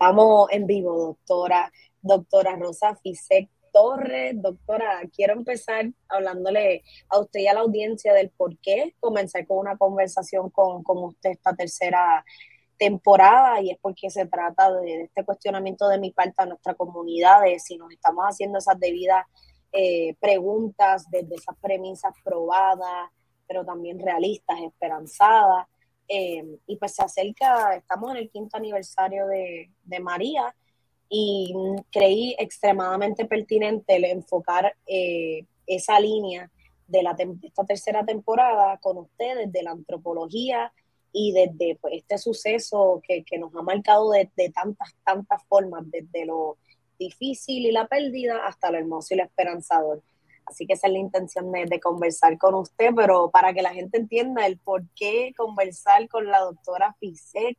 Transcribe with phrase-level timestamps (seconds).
[0.00, 4.32] Estamos en vivo, doctora, doctora Rosa Fisek Torres.
[4.40, 9.58] Doctora, quiero empezar hablándole a usted y a la audiencia del por qué comenzar con
[9.58, 12.24] una conversación con, con usted esta tercera
[12.78, 17.42] temporada y es porque se trata de, este cuestionamiento de mi parte a nuestra comunidad,
[17.42, 19.26] de si nos estamos haciendo esas debidas
[19.70, 23.10] eh, preguntas desde esas premisas probadas,
[23.46, 25.66] pero también realistas, esperanzadas.
[26.12, 29.70] Eh, y pues se acerca, estamos en el quinto aniversario de,
[30.00, 30.52] María
[31.08, 31.54] y
[31.92, 36.50] creí extremadamente pertinente el enfocar eh, esa línea
[36.88, 40.72] de, la, esta tercera temporada con ustedes, de la antropología
[41.12, 46.26] y desde pues, este suceso que, nos ha marcado de, de, tantas, tantas formas, desde
[46.26, 46.58] lo
[46.98, 50.02] difícil y la pérdida hasta lo hermoso y lo esperanzador.
[50.50, 53.98] Así que esa es la intención de, conversar con usted, pero para que la gente
[53.98, 57.56] entienda el por qué conversar con la doctora Fisek,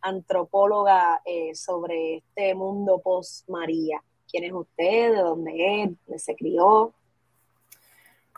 [0.00, 4.02] antropóloga, eh, sobre este mundo post-María.
[4.28, 5.12] ¿Quién es usted?
[5.12, 5.90] ¿De dónde es?
[6.04, 6.92] ¿Dónde se crió?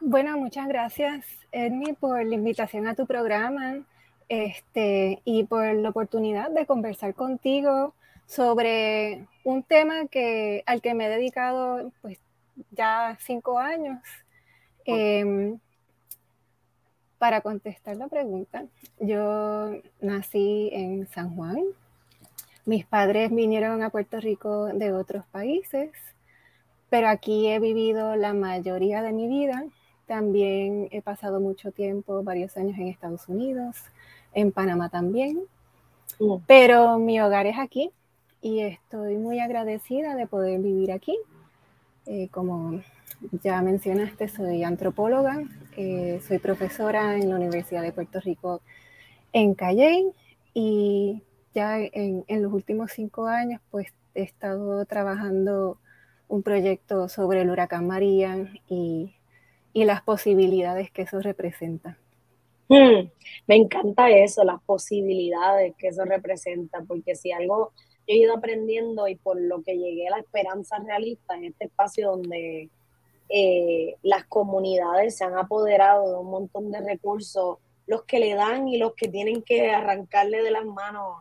[0.03, 3.87] Bueno, muchas gracias, Edmi, por la invitación a tu programa
[4.29, 7.95] este, y por la oportunidad de conversar contigo
[8.27, 12.19] sobre un tema que, al que me he dedicado pues,
[12.71, 14.01] ya cinco años.
[14.85, 15.59] Em,
[17.19, 18.67] para contestar la pregunta,
[18.99, 21.63] yo nací en San Juan.
[22.67, 25.91] Mis padres vinieron a Puerto Rico de otros países,
[26.91, 29.65] pero aquí he vivido la mayoría de mi vida.
[30.07, 33.77] También he pasado mucho tiempo, varios años en Estados Unidos,
[34.35, 35.45] en Panamá también.
[36.47, 37.91] Pero mi hogar es aquí
[38.41, 41.17] y estoy muy agradecida de poder vivir aquí.
[42.07, 42.83] Eh, como
[43.43, 45.43] ya mencionaste, soy antropóloga,
[45.77, 48.61] eh, soy profesora en la Universidad de Puerto Rico
[49.33, 50.13] en Calley
[50.53, 51.23] y
[51.55, 55.79] ya en, los últimos cinco años pues he estado trabajando
[56.29, 59.15] un proyecto sobre el huracán María y,
[59.73, 61.97] y las posibilidades que eso representa.
[62.69, 63.09] Hmm,
[63.47, 67.73] me encanta eso, las posibilidades que eso representa, porque si algo
[68.07, 72.11] he ido aprendiendo y por lo que llegué a la esperanza realista en este espacio
[72.11, 72.69] donde
[73.29, 78.69] eh, las comunidades se han apoderado de un montón de recursos, los que le dan
[78.69, 81.19] y los que tienen que arrancarle de las manos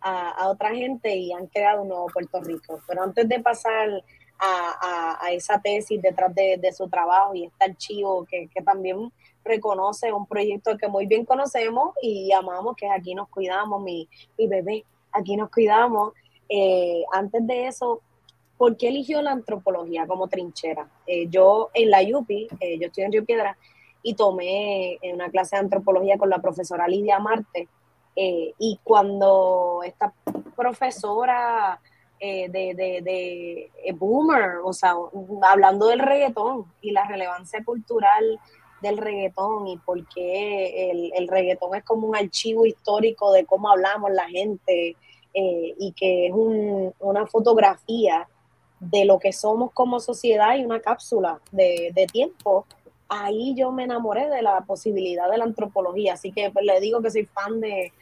[0.00, 2.80] a, otra gente y han creado un nuevo Puerto Rico.
[2.86, 4.04] Pero antes de pasar
[4.38, 9.10] a, esa tesis detrás de, su trabajo y este archivo que, también
[9.42, 14.08] reconoce un proyecto que muy bien conocemos y amamos, que es Aquí nos cuidamos, mi,
[14.36, 16.12] mi bebé, aquí nos cuidamos.
[16.48, 18.00] Eh, antes de eso,
[18.56, 20.88] ¿por qué eligió la antropología como trinchera?
[21.06, 23.56] Eh, yo en la UPI, eh, yo estoy en Río Piedra,
[24.02, 27.68] y tomé una clase de antropología con la profesora Lidia Marte,
[28.14, 30.12] y cuando esta
[30.54, 31.80] profesora
[32.20, 34.94] de, de, de, boomer, o sea,
[35.50, 38.38] hablando del reggaetón y la relevancia cultural
[38.82, 43.70] del reggaetón y por qué el, el reggaetón es como un archivo histórico de cómo
[43.70, 44.96] hablamos la gente,
[45.34, 46.32] eh, y que es
[47.00, 48.28] una fotografía
[48.78, 52.66] de lo que somos como sociedad y una cápsula de, tiempo,
[53.08, 56.14] ahí yo me enamoré de la posibilidad de la antropología.
[56.14, 57.92] Así que pues, le digo que soy fan de,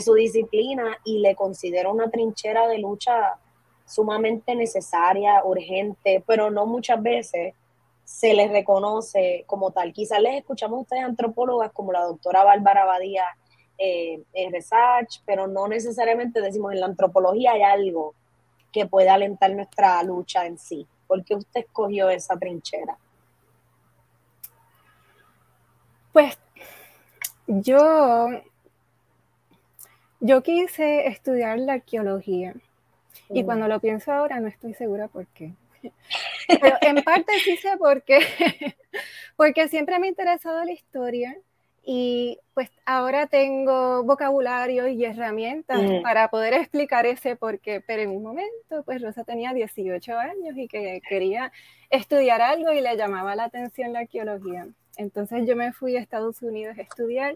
[0.00, 3.38] su disciplina y le considero una trinchera de lucha
[3.86, 7.54] sumamente necesaria, urgente, pero no muchas veces
[8.04, 9.92] se les reconoce como tal.
[9.92, 13.24] Quizás les escuchamos a ustedes antropólogas como la doctora Bárbara Badía
[13.78, 18.14] eh, research, pero no necesariamente decimos en la antropología hay algo
[18.72, 20.86] que puede alentar nuestra lucha en sí.
[21.06, 22.98] ¿Por qué usted escogió esa trinchera?
[26.12, 26.38] Pues
[27.46, 28.28] yo,
[30.20, 32.54] yo quise estudiar la arqueología
[33.28, 33.46] y mm.
[33.46, 35.52] cuando lo pienso ahora no estoy segura por qué.
[36.48, 38.20] Pero en parte sí sé por qué,
[39.36, 41.36] porque siempre me ha interesado la historia
[41.86, 46.02] y pues ahora tengo vocabulario y herramientas mm.
[46.02, 50.66] para poder explicar ese porqué, pero en un momento pues Rosa tenía 18 años y
[50.66, 51.52] que quería
[51.90, 54.66] estudiar algo y le llamaba la atención la arqueología.
[54.96, 57.34] Entonces yo me fui a Estados Unidos a estudiar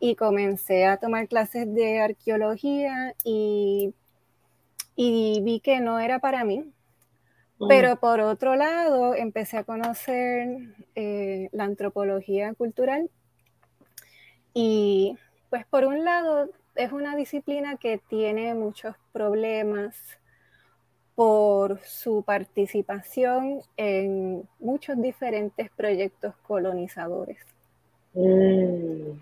[0.00, 3.94] y comencé a tomar clases de arqueología y,
[4.96, 6.64] y vi que no era para mí.
[7.58, 7.68] Mm.
[7.68, 13.10] Pero por otro lado, empecé a conocer eh, la antropología cultural
[14.60, 15.16] y
[15.50, 19.94] pues por un lado es una disciplina que tiene muchos problemas
[21.14, 27.38] por su participación en muchos diferentes proyectos colonizadores.
[28.14, 29.20] Mm.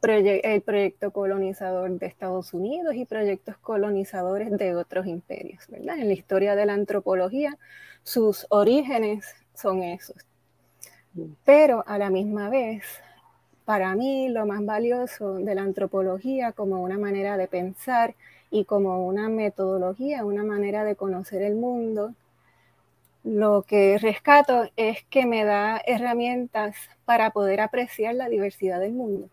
[0.00, 5.98] el proyecto colonizador de Estados Unidos y proyectos colonizadores de otros imperios, ¿verdad?
[5.98, 7.58] En la historia de la antropología,
[8.04, 10.16] sus orígenes son esos.
[11.44, 12.84] Pero a la misma vez,
[13.64, 18.14] para mí lo más valioso de la antropología como una manera de pensar
[18.50, 22.14] y como una metodología, una manera de conocer el mundo,
[23.24, 29.28] lo que rescato es que me da herramientas para poder apreciar la diversidad del mundo.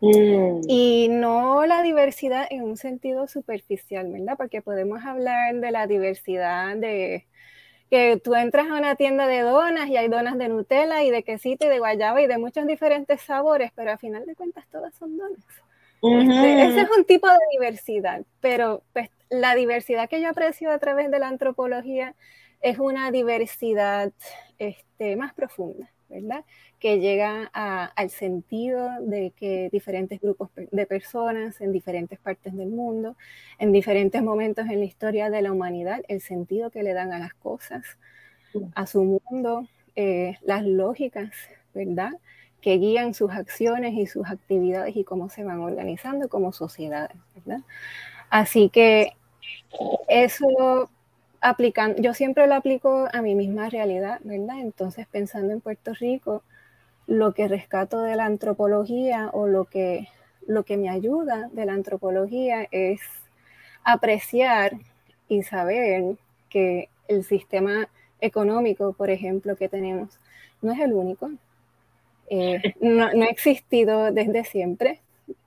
[0.00, 0.62] Mm.
[0.68, 4.36] Y no la diversidad en un sentido superficial, ¿verdad?
[4.36, 7.24] Porque podemos hablar de la diversidad de
[7.90, 11.22] que tú entras a una tienda de donas y hay donas de Nutella y de
[11.22, 14.94] quesito y de guayaba y de muchos diferentes sabores, pero al final de cuentas todas
[14.94, 15.44] son donas.
[16.02, 20.78] Este, ese es un tipo de diversidad, pero pues, la diversidad que yo aprecio a
[20.78, 22.14] través de la antropología
[22.60, 24.12] es una diversidad
[24.58, 26.44] este, más profunda, ¿verdad?
[26.86, 27.50] Que llega
[27.96, 33.16] al sentido de que diferentes grupos de personas en diferentes partes del mundo,
[33.58, 37.18] en diferentes momentos en la historia de la humanidad, el sentido que le dan a
[37.18, 37.98] las cosas,
[38.76, 39.66] a su mundo,
[39.96, 41.30] eh, las lógicas,
[41.74, 42.12] ¿verdad?
[42.60, 47.64] Que guían sus acciones y sus actividades y cómo se van organizando como sociedades, ¿verdad?
[48.30, 49.16] Así que
[50.06, 50.88] eso
[51.40, 54.60] aplicando, yo siempre lo aplico a mi misma realidad, ¿verdad?
[54.60, 56.44] Entonces, pensando en Puerto Rico,
[57.06, 60.08] lo que rescato de la antropología o lo que,
[60.46, 63.00] lo que me ayuda de la antropología es
[63.84, 64.72] apreciar
[65.28, 66.16] y saber
[66.48, 67.88] que el sistema
[68.20, 70.18] económico, por ejemplo, que tenemos,
[70.62, 71.30] no es el único.
[72.28, 75.00] Eh, no, no ha existido desde siempre,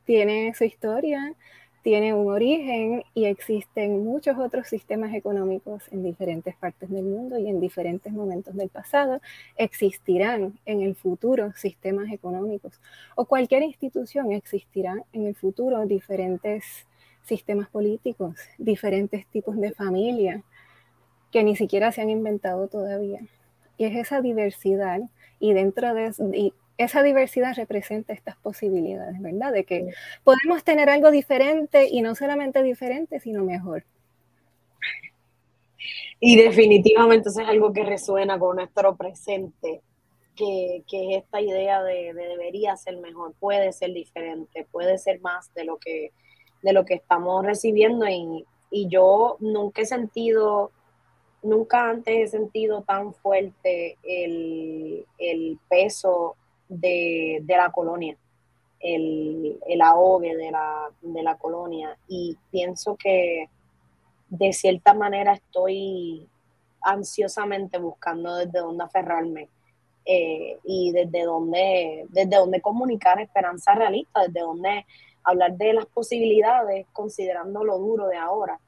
[0.06, 1.34] tiene su historia,
[1.82, 7.48] tiene un origen y existen muchos otros sistemas económicos en diferentes partes del mundo y
[7.48, 9.22] en diferentes momentos del pasado.
[9.56, 12.80] Existirán en el futuro sistemas económicos
[13.16, 16.86] o cualquier institución existirá en el futuro diferentes
[17.24, 20.44] sistemas políticos, diferentes tipos de familia
[21.32, 23.20] que ni siquiera se han inventado todavía.
[23.78, 25.00] Y es esa diversidad
[25.40, 29.52] y dentro de, esa diversidad representa estas posibilidades, ¿verdad?
[29.52, 29.90] De que
[30.24, 33.84] podemos tener algo diferente y no solamente diferente, sino mejor.
[36.22, 39.82] Y definitivamente eso es algo que resuena con nuestro presente,
[40.38, 45.54] que, que es esta idea de, debería ser mejor, puede ser diferente, puede ser más
[45.54, 46.14] de lo que,
[46.62, 48.08] de lo que estamos recibiendo.
[48.08, 50.72] Y, y yo nunca he sentido,
[51.44, 56.38] nunca antes he sentido tan fuerte el, el peso
[56.70, 58.16] de, la colonia,
[58.80, 61.98] el, el ahogue de la, de la colonia.
[62.08, 63.50] Y pienso que
[64.30, 66.28] de cierta manera estoy
[66.82, 69.50] ansiosamente buscando desde dónde aferrarme
[70.06, 74.86] eh, y desde dónde, desde dónde comunicar esperanza realista, desde dónde
[75.24, 78.60] hablar de las posibilidades considerando lo duro de ahora.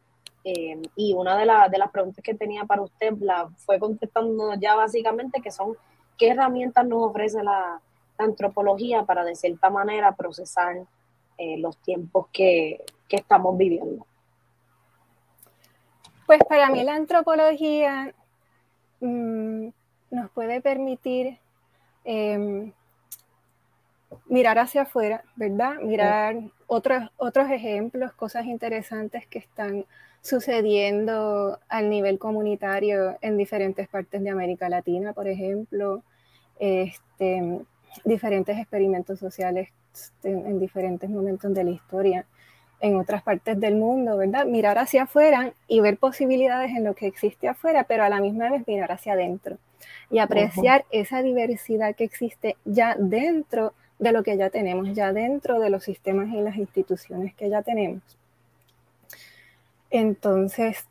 [0.43, 4.75] Eh, y una de, de, las preguntas que tenía para usted la fue contestando ya
[4.75, 5.77] básicamente que son
[6.17, 7.79] qué herramientas nos ofrece la,
[8.23, 10.77] antropología para de cierta manera procesar
[11.37, 14.05] eh, los tiempos que, estamos viviendo?
[16.25, 18.13] Pues para mí la antropología
[19.01, 19.67] mm,
[20.11, 21.37] nos puede permitir
[22.05, 22.71] em,
[24.27, 25.79] mirar hacia afuera, ¿verdad?
[25.81, 29.85] Mirar otros, otros ejemplos, cosas interesantes que están
[30.21, 36.03] sucediendo al nivel comunitario en diferentes partes de América Latina, por ejemplo.
[36.59, 37.61] Este,
[38.05, 39.69] diferentes experimentos sociales
[40.23, 42.25] en, diferentes momentos de la historia
[42.79, 44.45] en otras partes del mundo, ¿verdad?
[44.45, 48.49] Mirar hacia afuera y ver posibilidades en lo que existe afuera, pero a la misma
[48.49, 49.57] vez mirar hacia adentro
[50.09, 55.59] y apreciar esa diversidad que existe ya dentro de lo que ya tenemos, ya dentro
[55.59, 58.01] de los sistemas y las instituciones que ya tenemos.
[59.91, 60.87] Entonces,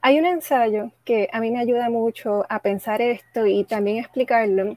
[0.00, 4.76] hay un ensayo que a mí me ayuda mucho a pensar esto y también explicarlo,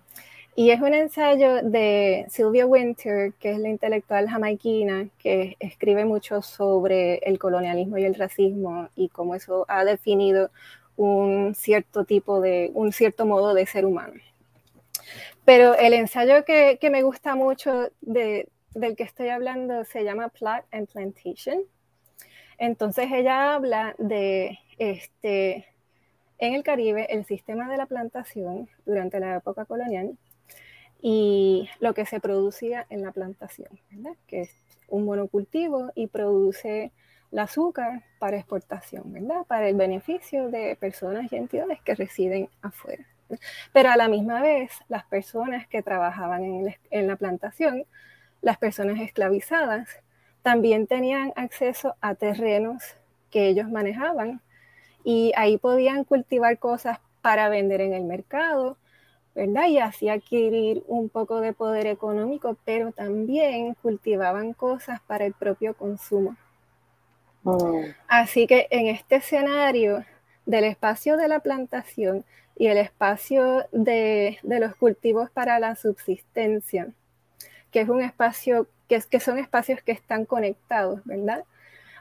[0.60, 6.42] y es un ensayo de Sylvia Winter, que es la intelectual jamaiquina, que escribe mucho
[6.42, 10.50] sobre el colonialismo y el racismo y cómo eso ha definido
[10.96, 14.16] un cierto tipo de, un cierto modo de ser humano.
[15.46, 20.30] Pero el ensayo que, que me gusta mucho de, del que estoy hablando se llama
[20.30, 21.66] Plot and Plantation.
[22.58, 25.68] Entonces ella habla de este,
[26.40, 30.18] en el Caribe el sistema de la plantación durante la época colonial
[31.02, 33.70] y lo que se producía en la plantación,
[34.28, 34.56] que es
[34.88, 36.92] un monocultivo y produce
[37.32, 39.14] el azúcar para exportación,
[39.48, 43.06] para el beneficio de personas y entidades que residen afuera.
[43.74, 46.44] Pero a la misma vez, las personas que trabajaban
[46.90, 47.86] en, la plantación
[48.42, 49.90] las personas esclavizadas
[50.44, 52.96] también tenían acceso a terrenos
[53.32, 54.42] que ellos manejaban
[55.04, 58.78] y ahí podían cultivar cosas para vender en el mercado,
[59.38, 59.68] ¿verdad?
[59.68, 65.76] Y así adquirir un poco de poder económico, pero también cultivaban cosas para el propio
[65.76, 66.36] consumo.
[67.44, 67.84] Oh.
[68.08, 70.04] Así que en este escenario
[70.48, 72.26] del espacio de la plantación
[72.56, 76.88] y el espacio de, los cultivos para la subsistencia,
[77.70, 81.44] que es un espacio, que, que son espacios que están conectados, ¿verdad?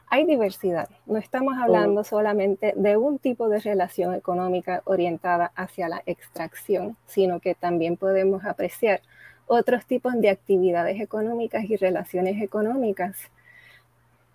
[0.09, 0.89] Hay diversidad.
[1.05, 7.39] No estamos hablando solamente de un tipo de relación económica orientada hacia la extracción, sino
[7.39, 9.01] que también podemos apreciar
[9.47, 13.17] otros tipos de actividades económicas y relaciones económicas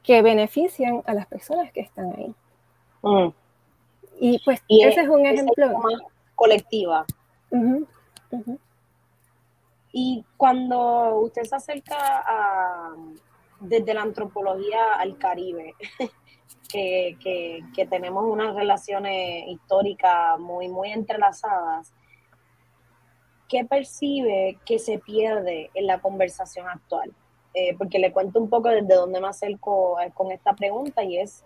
[0.03, 2.35] que benefician a las personas que están ahí.
[3.03, 3.29] Mm.
[4.21, 5.81] Y pues ese es un ejemplo.
[6.35, 7.07] Colectiva.
[9.93, 12.95] Y cuando usted se acerca a
[13.63, 15.75] desde la antropología al Caribe,
[16.73, 21.93] que, tenemos unas relaciones históricas muy, muy entrelazadas,
[23.49, 27.13] ¿qué percibe que se pierde en la conversación actual?
[27.55, 31.19] Eh, porque le cuento un poco desde dónde me acerco eh, con esta pregunta y
[31.19, 31.45] es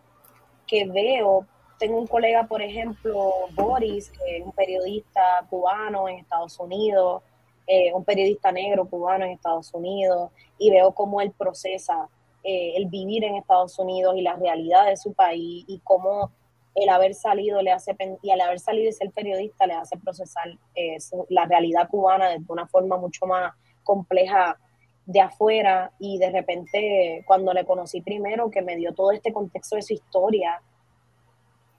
[0.66, 1.46] que veo,
[1.80, 7.22] tengo un colega, por ejemplo, Boris, que es un periodista cubano en Estados Unidos,
[7.66, 12.08] eh, un periodista negro cubano en Estados Unidos y veo cómo él procesa
[12.44, 16.30] eh, el vivir en Estados Unidos y la realidad de su país y cómo
[16.76, 20.46] el haber salido le hace y al haber salido y ser periodista le hace procesar
[20.76, 20.98] eh,
[21.30, 24.58] la realidad cubana de una forma mucho más compleja
[25.06, 25.90] de afuera.
[25.98, 29.94] Y de repente cuando le conocí primero que me dio todo este contexto de su
[29.94, 30.62] historia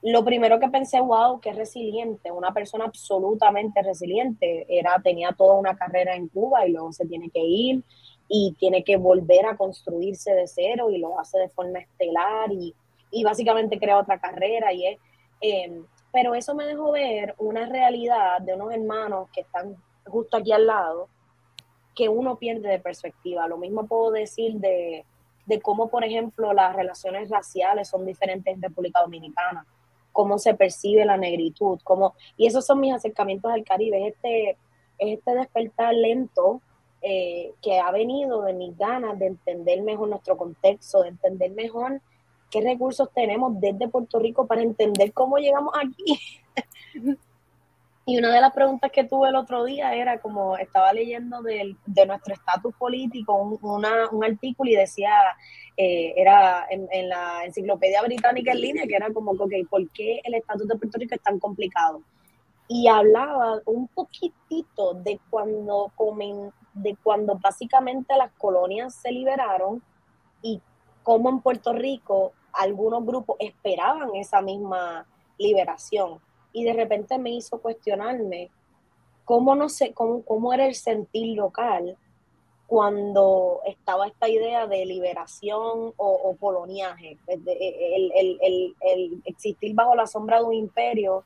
[0.02, 4.64] lo primero que pensé, wow, qué resiliente, una persona absolutamente resiliente.
[4.68, 7.82] Era, tenía toda una carrera en Cuba y luego se tiene que ir
[8.28, 12.74] y tiene que volver a construirse de cero y lo hace de forma estelar y,
[13.24, 14.72] básicamente crea otra carrera.
[14.72, 14.98] Y es,
[15.40, 19.76] em, pero eso me dejó ver una realidad de unos hermanos que están
[20.06, 21.08] justo aquí al lado
[21.96, 23.48] que uno pierde de perspectiva.
[23.48, 25.04] Lo mismo puedo decir de,
[25.46, 29.66] de cómo, por ejemplo, las relaciones raciales son diferentes en República Dominicana
[30.18, 34.56] cómo se percibe la negritud, cómo, y esos son mis acercamientos al Caribe, es este,
[34.98, 36.60] este despertar lento
[37.02, 42.00] eh, que ha venido de mis ganas de entender mejor nuestro contexto, de entender mejor
[42.50, 46.18] qué recursos tenemos desde Puerto Rico para entender cómo llegamos aquí.
[48.08, 52.06] Y una de las preguntas que tuve el otro día era como estaba leyendo de
[52.06, 55.10] nuestro estatus político un, un artículo y decía,
[55.76, 60.32] eh, era en, la enciclopedia británica en línea, que era como, ok, ¿por qué el
[60.32, 62.00] estatus de Puerto Rico es tan complicado?
[62.66, 65.92] Y hablaba un poquitito de cuando,
[66.72, 69.82] de cuando básicamente las colonias se liberaron
[70.40, 70.62] y
[71.02, 76.20] cómo en Puerto Rico algunos grupos esperaban esa misma liberación
[76.52, 78.50] y de repente me hizo cuestionarme
[79.24, 81.96] cómo no sé, cómo, cómo era el sentir local
[82.68, 88.74] cuando estaba esta idea de liberación o, coloniaje, pues, el,
[89.24, 91.24] existir bajo la sombra de un imperio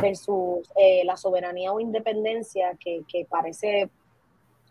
[0.00, 3.90] versus eh, la soberanía o independencia que, parece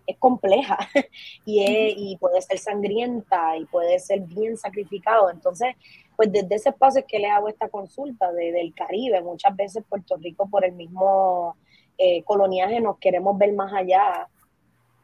[0.07, 0.77] es compleja
[1.45, 5.29] y, y puede ser sangrienta y puede ser bien sacrificado.
[5.29, 5.75] Entonces,
[6.15, 9.21] pues desde ese espacio es que le hago esta consulta de, del Caribe.
[9.21, 11.55] Muchas veces Puerto Rico por el mismo
[11.97, 14.27] eh, coloniaje nos queremos ver más allá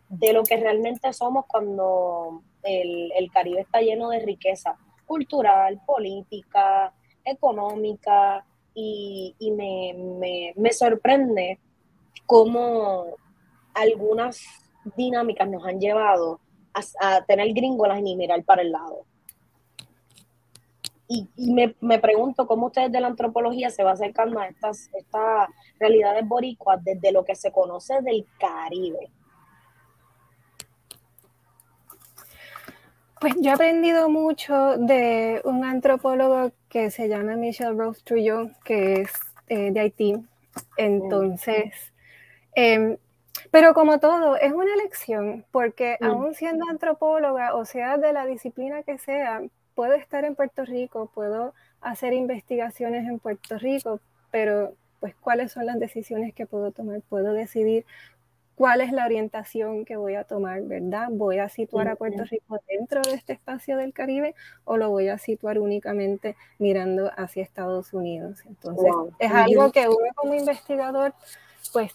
[0.10, 6.94] de lo que realmente somos cuando el, Caribe está lleno de riqueza cultural, política,
[7.26, 11.60] económica y, me, me sorprende
[12.26, 13.18] cómo
[13.74, 14.63] algunas
[14.96, 16.40] dinámicas nos han llevado
[17.00, 19.06] a, tener gringolas ni mirar para el lado
[21.08, 25.50] y, me, pregunto cómo ustedes de la antropología se va acercando a estas, estas
[25.80, 29.12] realidades boricuas desde lo que se conoce del Caribe.
[33.20, 39.02] Pues yo he aprendido mucho de un antropólogo que se llama Michel Rose Trujillo, que
[39.02, 39.14] es
[39.48, 40.16] eh, de Haití.
[40.78, 41.94] Entonces,
[42.54, 42.98] em,
[43.52, 48.84] pero como todo, es una elección, porque aún siendo antropóloga, o sea, de la disciplina
[48.84, 49.42] que sea,
[49.76, 54.00] puedo estar en Puerto Rico, puedo hacer investigaciones en Puerto Rico,
[54.32, 57.86] pero pues cuáles son las decisiones que puedo tomar, puedo decidir
[58.56, 61.08] cuál es la orientación que voy a tomar, ¿verdad?
[61.12, 65.10] ¿Voy a situar a Puerto Rico dentro de este espacio del Caribe o lo voy
[65.10, 68.44] a situar únicamente mirando hacia Estados Unidos?
[68.46, 71.14] Entonces, es algo que uno como investigador,
[71.72, 71.94] pues,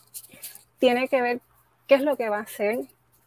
[0.78, 1.40] tiene que ver
[1.86, 2.80] qué es lo que va a hacer,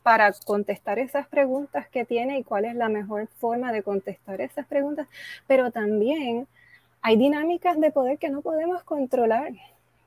[0.03, 4.65] para contestar esas preguntas que tiene y cuál es la mejor forma de contestar esas
[4.65, 5.07] preguntas,
[5.47, 6.47] pero también
[7.01, 9.51] hay dinámicas de poder que no podemos controlar,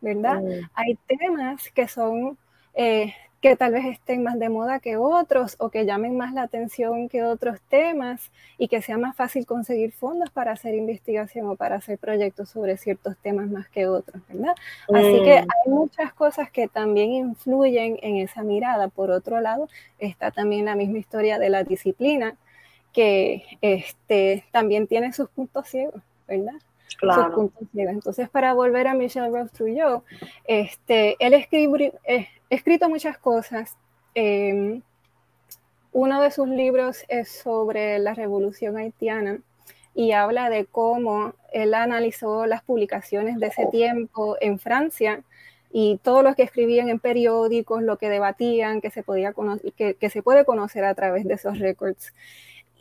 [0.01, 0.41] ¿verdad?
[0.43, 0.71] Mm.
[0.75, 2.37] Hay temas que son
[2.75, 6.45] eh, que tal vez estén más de moda que otros o que llamen más la
[6.45, 11.55] atención que otros temas y que sea más fácil conseguir fondos para hacer investigación o
[11.55, 14.55] para hacer proyectos sobre ciertos temas más que otros, ¿verdad?
[14.89, 15.45] Así que mm.
[15.45, 18.89] hay muchas cosas que también influyen en esa mirada.
[18.89, 22.39] Por otro lado, está también la misma historia de la disciplina,
[22.95, 26.55] que este, también tiene sus puntos ciegos, ¿verdad?
[26.89, 27.69] Sus puntos.
[27.75, 30.05] Entonces, para volver a Michel Roth Trujillo,
[30.45, 33.77] este, él escribe, eh, escrito muchas cosas.
[34.15, 34.81] Em,
[35.93, 39.39] uno de sus libros es sobre la revolución haitiana
[39.95, 45.23] y habla de cómo él analizó las publicaciones de ese tiempo en Francia
[45.71, 49.35] y todo lo que escribían en periódicos, lo que debatían, que se, podía
[49.77, 52.15] que, que se puede conocer a través de esos récords.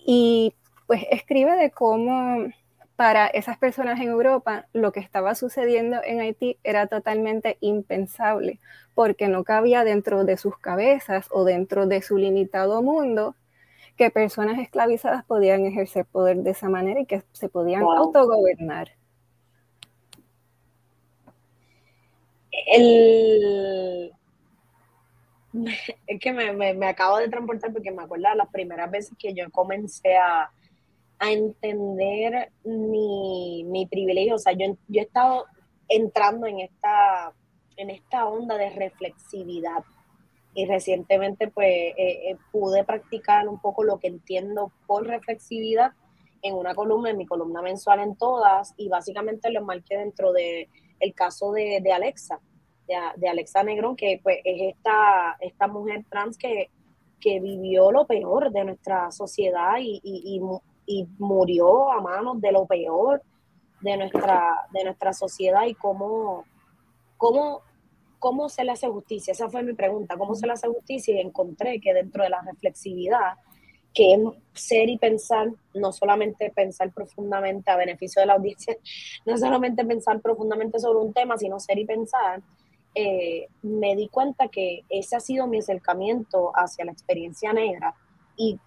[0.05, 0.53] Y
[0.87, 2.51] pues escribe de cómo
[2.95, 8.59] para esas personas en Europa lo que estaba sucediendo en Haití era totalmente impensable,
[8.93, 13.35] porque no cabía dentro de sus cabezas o dentro de su limitado mundo
[13.97, 18.91] que personas esclavizadas podían ejercer poder de esa manera y que se podían autogobernar.
[22.67, 24.11] El...
[26.07, 29.35] Es que me, me acabo de transportar porque me acuerdo de las primeras veces que
[29.35, 30.49] yo comencé a,
[31.23, 34.35] a entender mi, mi privilegio.
[34.35, 35.45] O sea, yo, yo he estado
[35.87, 37.33] entrando en esta,
[37.77, 39.83] en esta onda de reflexividad.
[40.53, 45.93] Y recientemente pues eh, eh, pude practicar un poco lo que entiendo por reflexividad
[46.41, 50.67] en una columna, en mi columna mensual en todas, y básicamente lo marqué dentro de
[51.15, 52.39] caso de, de Alexa,
[53.17, 56.69] de, Alexa Negrón, que pues es esta, esta mujer trans que,
[57.19, 60.39] que vivió lo peor de nuestra sociedad y, y, y
[61.17, 63.21] murió a manos de lo peor
[63.81, 66.45] de nuestra, de nuestra sociedad y cómo,
[67.17, 67.61] cómo,
[68.19, 69.33] cómo se le hace justicia.
[69.33, 71.15] Esa fue mi pregunta, ¿cómo se le hace justicia?
[71.15, 73.33] Y encontré que dentro de la reflexividad,
[73.93, 74.19] que es
[74.53, 78.75] ser y pensar, no solamente pensar profundamente a beneficio de la audiencia,
[79.25, 82.41] no solamente pensar profundamente sobre un tema, sino ser y pensar,
[82.95, 87.95] eh, me di cuenta que ese ha sido mi acercamiento hacia la experiencia negra
[88.37, 88.59] y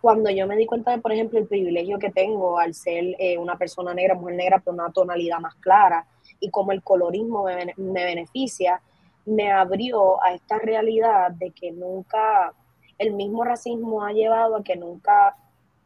[0.00, 3.36] cuando yo me di cuenta de, por ejemplo, el privilegio que tengo al ser eh,
[3.36, 6.06] una persona negra, mujer negra, pero una tonalidad más clara,
[6.40, 7.44] y cómo el colorismo
[7.76, 8.80] me, beneficia,
[9.26, 12.54] me abrió a esta realidad de que nunca,
[12.98, 15.36] el mismo racismo ha llevado a que nunca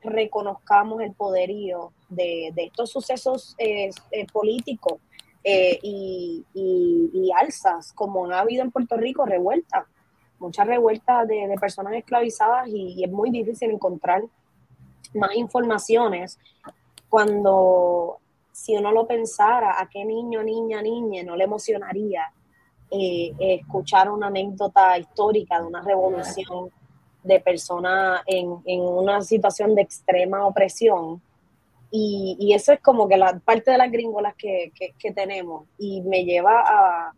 [0.01, 5.01] reconozcamos el poderío de, estos sucesos eh, eh, políticos
[5.43, 9.85] y, y, y alzas, como ha habido en Puerto Rico, revueltas
[10.39, 14.23] muchas revueltas de, personas esclavizadas y, es muy difícil encontrar
[15.15, 16.39] más informaciones
[17.09, 18.19] cuando
[18.53, 22.33] si uno lo pensara, a qué niño, niña, niña no le emocionaría
[22.91, 26.71] eh, escuchar una anécdota histórica de una revolución
[27.23, 31.21] de personas en, una situación de extrema opresión.
[31.91, 36.61] Y, eso es como que la parte de las gringolas que tenemos y me lleva
[36.61, 37.13] a,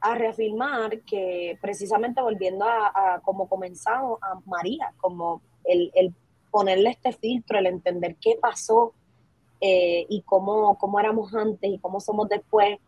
[0.00, 6.14] a reafirmar que precisamente volviendo a, como comenzamos, a María, como el,
[6.50, 8.92] ponerle este filtro, el entender qué pasó
[9.60, 12.78] eh, y cómo, cómo éramos antes y cómo somos después,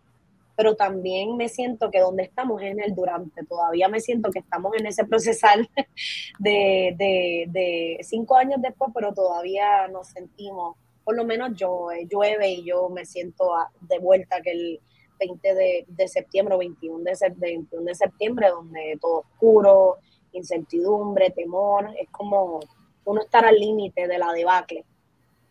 [0.56, 4.40] pero también me siento que donde estamos es en el durante, todavía me siento que
[4.40, 5.68] estamos en ese procesal
[6.38, 12.06] de, de, de cinco años después, pero todavía nos sentimos, por lo menos yo, eh,
[12.10, 14.80] llueve y yo me siento de vuelta que el
[15.26, 19.98] 20 de, septiembre o 21 de, 21 de septiembre, donde todo oscuro,
[20.32, 22.60] incertidumbre, temor, es como
[23.04, 24.84] uno estar al límite de la debacle.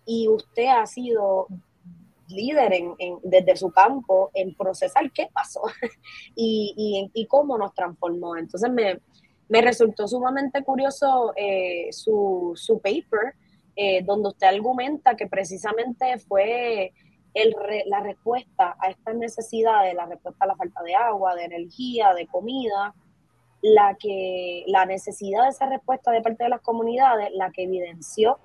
[0.05, 1.47] Y usted ha sido
[2.27, 5.61] líder en, desde su campo en procesar qué pasó
[6.35, 8.37] y, y, cómo nos transformó.
[8.37, 8.99] Entonces me,
[9.49, 13.35] me resultó sumamente curioso eh, su, su, paper,
[13.75, 16.93] eh, donde usted argumenta que precisamente fue
[17.33, 22.13] el la respuesta a estas necesidades, la respuesta a la falta de agua, de energía,
[22.13, 22.93] de comida,
[23.61, 28.39] la que la necesidad de esa respuesta de parte de las comunidades, la que evidenció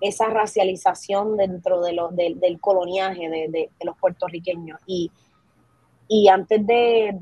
[0.00, 4.80] esa racialización dentro de lo, del coloniaje de, los puertorriqueños.
[4.86, 5.10] Y,
[6.08, 7.16] y antes de,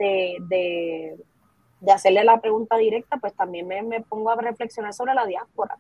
[0.48, 5.78] de, hacerle la pregunta directa, pues también me, me pongo a reflexionar sobre la diáspora,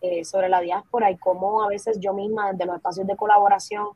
[0.00, 3.88] eh, sobre la diáspora y cómo a veces yo misma desde los espacios de colaboración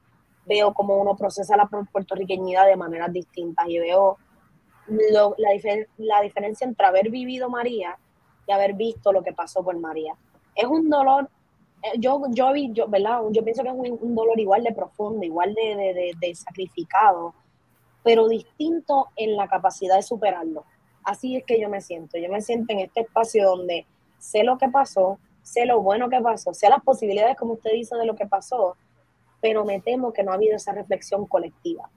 [0.47, 4.17] veo cómo uno procesa la puertorriqueñidad de maneras distintas y veo
[4.89, 5.31] la,
[5.99, 7.99] la, diferencia entre haber vivido María
[8.47, 10.15] y haber visto lo que pasó por María.
[10.55, 11.29] Es un dolor,
[11.83, 13.21] eh, yo, yo, yo, ¿verdad?
[13.31, 17.35] yo pienso que es un, dolor igual de profundo, igual de, de, sacrificado,
[18.05, 20.65] pero distinto en la capacidad de superarlo.
[21.03, 22.19] Así es que yo me siento.
[22.19, 23.87] Yo me siento en este espacio donde
[24.19, 27.97] sé lo que pasó, sé lo bueno que pasó, sé las posibilidades, como usted dice,
[27.97, 28.77] de lo que pasó,
[29.41, 31.91] pero me temo que no ha habido esa reflexión colectiva.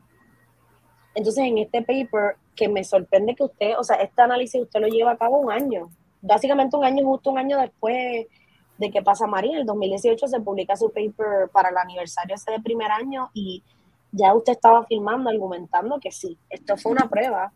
[1.16, 4.88] Entonces, en este paper, que me sorprende que usted, o sea, este análisis usted lo
[4.88, 5.90] lleva a cabo un año,
[6.22, 8.28] básicamente un año, justo un año después
[8.78, 12.52] de que pasa María, en el 2018 se publica su paper para el aniversario ese
[12.52, 13.64] de primer año y
[14.12, 17.52] ya usted estaba filmando, argumentando que sí, esto fue una prueba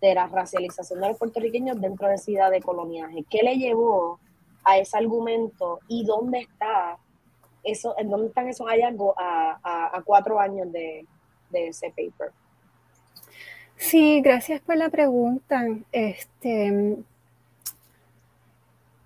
[0.00, 3.24] de la racialización de los puertorriqueños dentro de ciudad de coloniaje.
[3.28, 4.20] ¿Qué le llevó
[4.64, 6.98] a ese argumento y dónde está
[7.64, 11.06] eso, en dónde están esos hallazgos a, a, cuatro años de,
[11.50, 12.32] de ese paper?
[13.76, 15.66] Sí, gracias por la pregunta.
[15.92, 16.96] Este,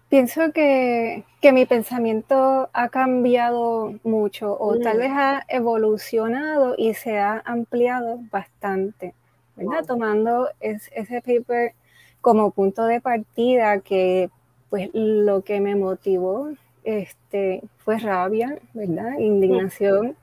[0.09, 5.01] pienso que, mi pensamiento ha cambiado mucho o tal mm.
[5.01, 9.15] vez ha evolucionado y se ha ampliado bastante,
[9.57, 9.85] ¿verdad?
[9.87, 11.75] Tomando ese paper
[12.21, 14.31] como punto de partida que
[14.71, 16.51] pues lo que me motivó
[16.85, 19.19] este, fue rabia, ¿verdad?
[19.19, 20.17] Indignación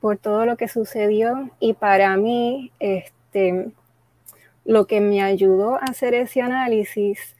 [0.00, 3.70] por todo lo que sucedió y para mí este,
[4.64, 7.36] lo que me ayudó a hacer ese análisis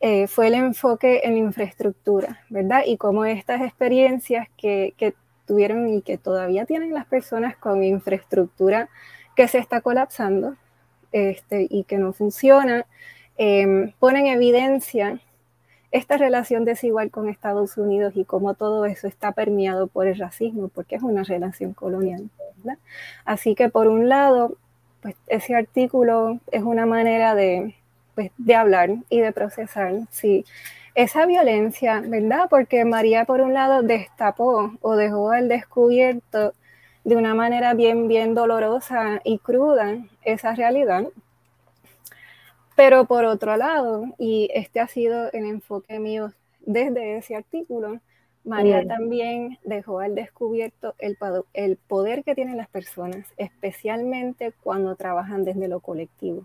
[0.00, 2.82] eh, fue el enfoque en infraestructura, ¿verdad?
[2.86, 4.94] Y cómo estas experiencias que,
[5.46, 8.88] tuvieron y que todavía tienen las personas con infraestructura
[9.36, 10.56] que se está colapsando
[11.12, 12.84] este, y que no funciona,
[13.38, 15.20] eh, ponen evidencia
[15.90, 20.68] esta relación desigual con Estados Unidos y cómo todo eso está permeado por el racismo,
[20.68, 22.28] porque es una relación colonial.
[23.24, 24.56] Así que por un lado,
[25.00, 27.74] pues ese artículo es una manera de,
[28.14, 30.44] pues, de hablar y de procesar, sí,
[30.96, 32.46] esa violencia, ¿verdad?
[32.48, 36.54] Porque María, por un lado, destapó o dejó al descubierto
[37.04, 41.04] de una manera bien, bien dolorosa y cruda esa realidad.
[42.76, 48.00] Pero por otro lado, y este ha sido el enfoque mío desde ese artículo,
[48.44, 51.16] María también dejó al descubierto el,
[51.52, 56.44] el poder que tienen las personas, especialmente cuando trabajan desde lo colectivo.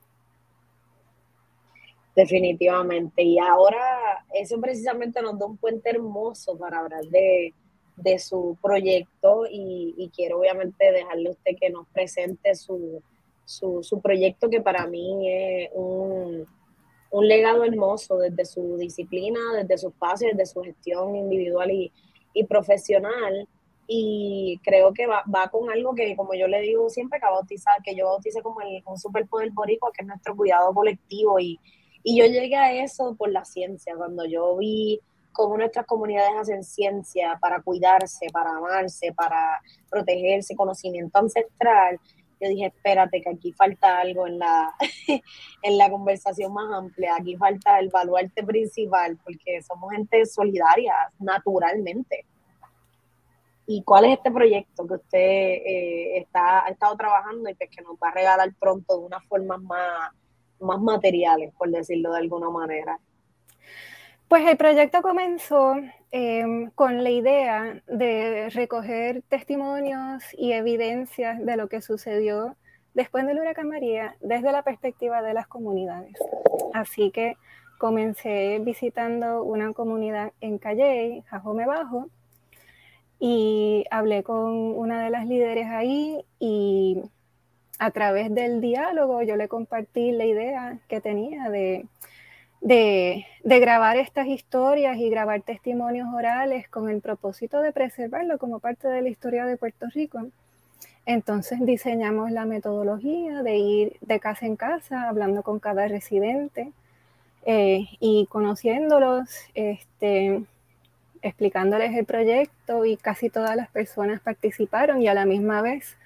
[2.16, 3.22] Definitivamente.
[3.24, 7.54] Y ahora eso precisamente nos da un puente hermoso para hablar de,
[8.18, 13.02] su proyecto y, quiero obviamente dejarle a usted que nos presente su,
[13.52, 16.46] su, proyecto que para mí es un,
[17.22, 21.92] legado hermoso desde su disciplina, desde su espacio, desde su gestión individual y,
[22.48, 23.48] profesional.
[23.88, 27.96] Y creo que va, con algo que, como yo le digo siempre, que, bautizar, que
[27.96, 31.60] yo bautice como el, un superpoder boricua, que es nuestro cuidado colectivo y,
[32.04, 35.02] y yo llegué a eso por la ciencia, cuando yo vi
[35.34, 42.00] cómo nuestras comunidades hacen ciencia para cuidarse, para amarse, para protegerse, conocimiento ancestral.
[42.42, 44.74] Yo dije, espérate, que aquí falta algo en la,
[45.62, 52.26] en la conversación más amplia, aquí falta el baluarte principal, porque somos gente solidaria naturalmente.
[53.68, 57.84] ¿Y cuál es este proyecto que usted eh, está, ha estado trabajando y pues que
[57.84, 60.12] nos va a regalar pronto de una forma más,
[60.60, 63.00] más materiales, por decirlo de alguna manera?
[64.28, 65.76] Pues el proyecto comenzó
[66.12, 72.56] em, con la idea de recoger testimonios y evidencias de lo que sucedió
[72.94, 76.18] después del huracán María desde la perspectiva de las comunidades.
[76.74, 77.38] Así que
[77.78, 82.10] comencé visitando una comunidad en Calle, Jajome Bajo,
[83.20, 87.02] y hablé con una de las líderes ahí y
[87.78, 91.86] a través del diálogo yo le compartí la idea que tenía de,
[92.62, 98.88] de, grabar estas historias y grabar testimonios orales con el propósito de preservarlo como parte
[98.88, 100.28] de la historia de Puerto Rico.
[101.06, 106.72] Entonces diseñamos la metodología de ir de casa en casa, hablando con cada residente
[107.46, 110.44] eh, y conociéndolos, este,
[111.24, 115.98] explicándoles el proyecto y casi todas las personas participaron y a la misma vez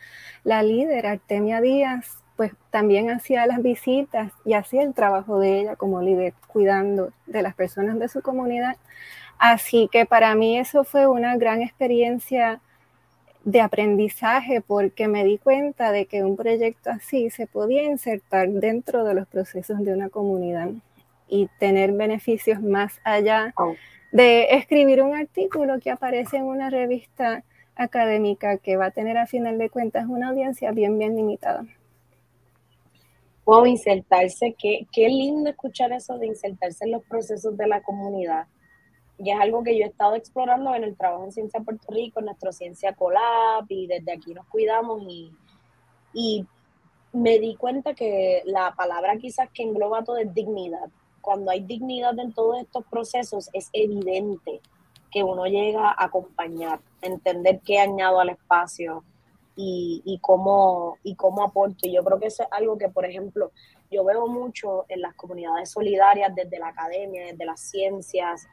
[0.45, 5.76] la líder Artemia Díaz pues también hacía las visitas y hacía el trabajo de ella
[5.76, 8.78] como líder cuidando de las personas de su comunidad.
[9.38, 12.62] Así que para mí eso fue una gran experiencia
[13.43, 19.04] de aprendizaje porque me di cuenta de que un proyecto así se podía insertar dentro
[19.04, 20.69] de los procesos de una comunidad
[21.28, 23.54] y tener beneficios más allá
[24.12, 27.43] de escribir un artículo que aparece en una revista
[27.76, 31.65] académica que va a tener a final de cuentas una audiencia bien, bien limitada.
[33.45, 38.47] Wow, insertarse, qué, qué lindo escuchar eso de insertarse en los procesos de la comunidad.
[39.19, 42.19] Y es algo que yo he estado explorando en el trabajo en Ciencia Puerto Rico,
[42.19, 45.03] en nuestra Ciencia Colab, y desde aquí nos cuidamos.
[45.08, 45.31] Y,
[46.13, 46.45] y
[47.13, 50.89] me di cuenta que la palabra quizás que engloba todo es dignidad.
[51.21, 54.60] Cuando hay dignidad en todos estos procesos, es evidente
[55.12, 59.03] que uno llega a acompañar, entender qué añado al espacio,
[59.55, 61.87] y, y, cómo, y cómo aporto.
[61.87, 63.51] Y yo creo que eso es algo que, por ejemplo,
[63.91, 68.47] yo veo mucho en las comunidades solidarias desde la academia, desde las ciencias,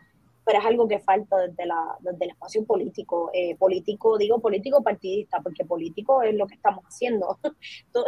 [0.45, 3.31] pero es algo que falta desde, la, desde el espacio político.
[3.33, 7.39] Eh, político, digo político partidista, porque político es lo que estamos haciendo.
[7.93, 8.05] todo,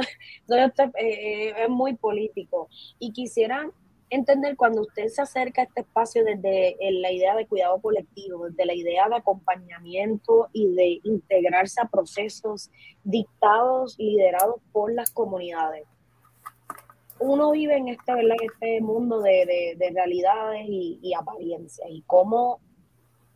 [0.48, 2.68] esto es, eh, es muy político.
[2.98, 3.70] Y quisiera
[4.14, 8.66] entender cuando usted se acerca a este espacio desde la idea de cuidado colectivo, desde
[8.66, 12.70] la idea de acompañamiento y de integrarse a procesos
[13.03, 15.87] dictados, liderados por las comunidades.
[17.18, 22.61] Uno vive en este, en este mundo de, realidades y, apariencias y cómo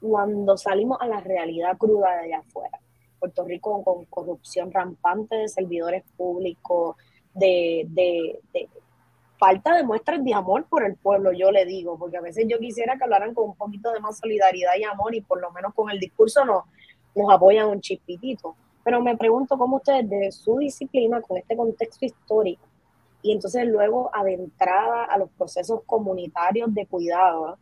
[0.00, 2.78] cuando salimos a la realidad cruda de allá afuera,
[3.18, 6.96] Puerto Rico con corrupción rampante de servidores públicos,
[7.34, 8.40] de, de
[9.38, 12.58] falta de muestras de amor por el pueblo, yo le digo, porque a veces yo
[12.58, 15.72] quisiera que hablaran con un poquito de más solidaridad y amor y por lo menos
[15.74, 16.64] con el discurso nos,
[17.14, 18.56] nos apoyan un chispitito.
[18.84, 22.66] Pero me pregunto cómo ustedes, de su disciplina, con este contexto histórico,
[23.22, 27.58] y entonces luego adentrada a los procesos comunitarios de cuidado,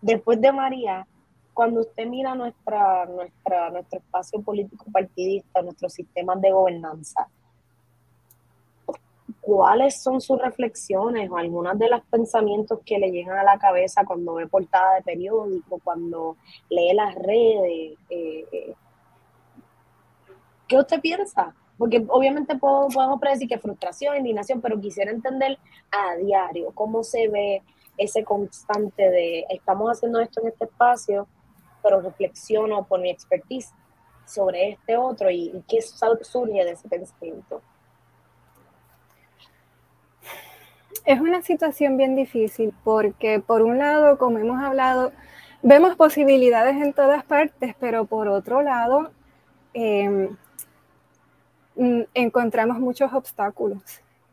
[0.00, 1.06] después de María,
[1.52, 7.28] cuando usted mira nuestra, nuestra, nuestro espacio político partidista, nuestros sistemas de gobernanza,
[9.44, 14.04] cuáles son sus reflexiones o algunos de los pensamientos que le llegan a la cabeza
[14.06, 16.36] cuando ve portada de periódico, cuando
[16.70, 17.98] lee las redes.
[18.08, 18.74] Eh.
[20.66, 21.54] ¿Qué usted piensa?
[21.76, 25.58] Porque obviamente puedo, podemos predecir que frustración, indignación, pero quisiera entender
[25.90, 27.62] a diario cómo se ve
[27.98, 31.28] ese constante de estamos haciendo esto en este espacio,
[31.82, 33.72] pero reflexiono por mi expertise
[34.26, 37.60] sobre este otro y qué surge de ese pensamiento.
[41.04, 45.12] Es una situación bien difícil porque por un lado, como hemos hablado,
[45.62, 49.10] vemos posibilidades en todas partes, pero por otro lado,
[49.74, 50.30] em,
[51.76, 53.82] mm, encontramos muchos obstáculos,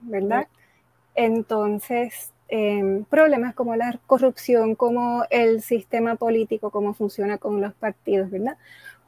[0.01, 0.47] ¿verdad?
[1.15, 8.29] Entonces, em, problemas como la corrupción, como el sistema político, cómo funciona con los partidos,
[8.31, 8.57] ¿verdad?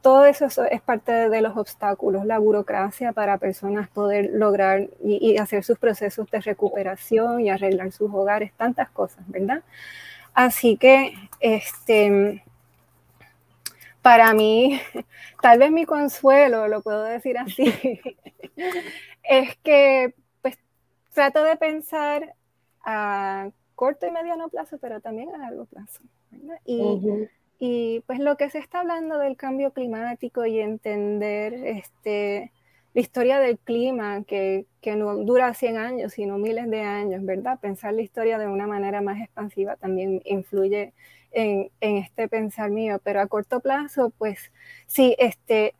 [0.04, 5.64] Todo eso es parte de los obstáculos, la burocracia para personas poder lograr y, hacer
[5.64, 9.62] sus procesos de recuperación y arreglar sus hogares, tantas cosas, ¿verdad?
[10.34, 12.44] Así que, este,
[14.02, 14.78] para mí,
[15.40, 17.64] tal vez mi consuelo, lo puedo decir así,
[19.22, 20.12] es que
[20.42, 20.58] pues
[21.14, 22.34] trato de pensar
[22.84, 26.02] a corto y mediano plazo, pero también a largo plazo.
[26.30, 26.60] ¿verdad?
[27.66, 32.52] Y pues lo que se está hablando del cambio climático y entender este,
[32.92, 37.58] la historia del clima, que, que, no dura 100 años, sino miles de años, ¿verdad?
[37.58, 40.92] Pensar la historia de una manera más expansiva también influye
[41.32, 44.52] en, en este pensar mío, pero a corto plazo, pues
[44.86, 45.74] sí, este,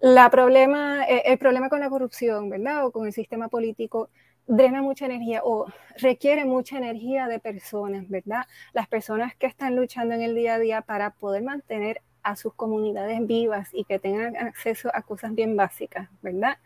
[0.00, 2.86] la problema, e, el problema con la corrupción, ¿verdad?
[2.86, 4.08] O con el sistema político
[4.48, 5.66] drena mucha energía o
[5.98, 8.46] requiere mucha energía de personas, ¿verdad?
[8.72, 12.52] Las personas que están luchando en el día a día para poder mantener a sus
[12.54, 16.58] comunidades vivas y que tengan acceso a cosas bien básicas, ¿verdad?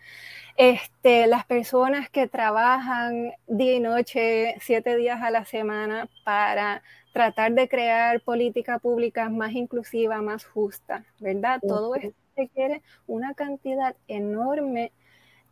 [0.56, 7.52] Este, las personas que trabajan día y noche, siete días a la semana para tratar
[7.52, 11.60] de crear políticas públicas más inclusivas, más justas, ¿verdad?
[11.66, 14.92] Todo esto requiere una cantidad enorme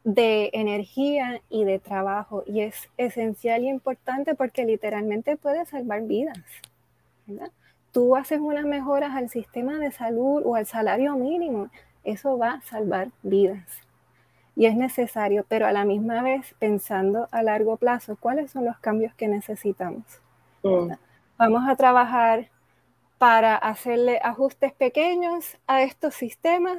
[0.05, 6.39] de energía y de trabajo y es esencial y importante porque literalmente puede salvar vidas.
[7.93, 11.69] Tú haces unas mejoras al sistema de salud o al salario mínimo,
[12.05, 13.67] eso va a salvar vidas.
[14.57, 18.79] Y es necesario, pero a la misma vez pensando a largo plazo, ¿cuáles son los
[18.79, 20.05] cambios que necesitamos?
[20.63, 20.93] Mm.
[21.39, 22.49] Vamos a trabajar
[23.19, 26.79] para hacerle ajustes pequeños a estos sistemas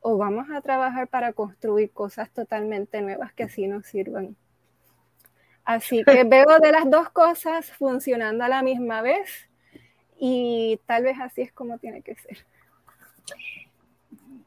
[0.00, 4.36] o vamos a trabajar para construir cosas totalmente nuevas que así nos sirvan.
[5.64, 9.48] Así que veo de las dos cosas funcionando a la misma vez
[10.18, 12.38] y tal vez así es como tiene que ser.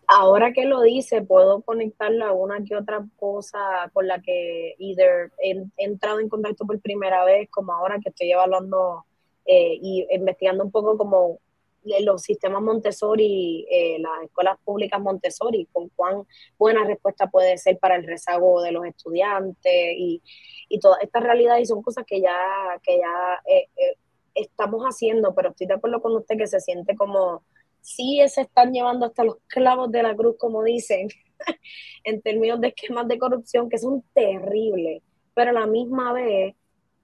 [0.07, 5.31] Ahora que lo dice, puedo conectarla a una que otra cosa con la que either
[5.41, 9.05] he, entrado en contacto por primera vez, como ahora que estoy evaluando
[9.45, 11.39] eh, y investigando un poco como
[11.83, 16.23] los sistemas Montessori, eh, las escuelas públicas Montessori, con cuán
[16.57, 20.21] buena respuesta puede ser para el rezago de los estudiantes y,
[20.69, 21.63] y todas estas realidades.
[21.63, 22.37] Y son cosas que ya,
[22.83, 23.95] que ya eh, eh,
[24.35, 27.43] estamos haciendo, pero estoy de acuerdo con usted que se siente como,
[27.81, 31.09] sí se están llevando hasta los clavos de la cruz, como dicen,
[32.03, 35.01] en términos de esquemas de corrupción que son terribles,
[35.33, 36.55] pero a la misma vez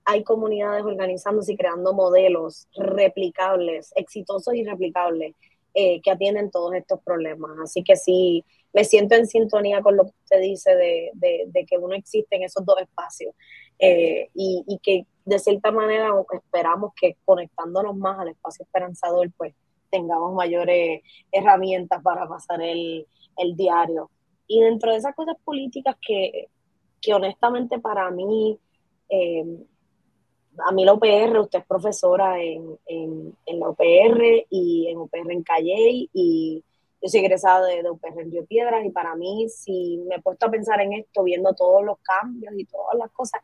[0.09, 5.35] hay comunidades organizándose y creando modelos replicables, exitosos y replicables,
[5.73, 7.51] eh, que atienden todos estos problemas.
[7.61, 11.93] Así que sí, me siento en sintonía con lo que usted dice de, que uno
[11.93, 13.35] existe en esos dos espacios
[13.79, 19.53] eh, y, que de cierta manera esperamos que conectándonos más al espacio esperanzador, pues
[19.91, 21.01] tengamos mayores
[21.33, 23.05] herramientas para pasar el,
[23.55, 24.09] diario.
[24.47, 26.47] Y dentro de esas cosas políticas que,
[27.01, 28.57] que honestamente para mí
[29.09, 29.43] eh,
[30.65, 32.77] a mí la UPR, usted es profesora en,
[33.45, 36.63] la UPR y en UPR en Calle y
[37.01, 40.47] yo soy egresada de, UPR en Río Piedras y para mí, si me he puesto
[40.47, 43.41] a pensar en esto, viendo todos los cambios y todas las cosas,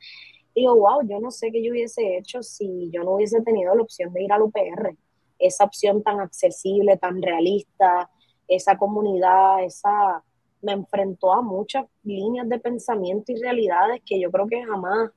[0.56, 3.84] digo, wow, yo no sé qué yo hubiese hecho si yo no hubiese tenido la
[3.84, 4.96] opción de ir al UPR.
[5.40, 8.10] Esa opción tan accesible, tan realista,
[8.48, 10.24] esa comunidad, esa
[10.62, 15.12] me enfrentó a muchas líneas de pensamiento y realidades que yo creo que jamás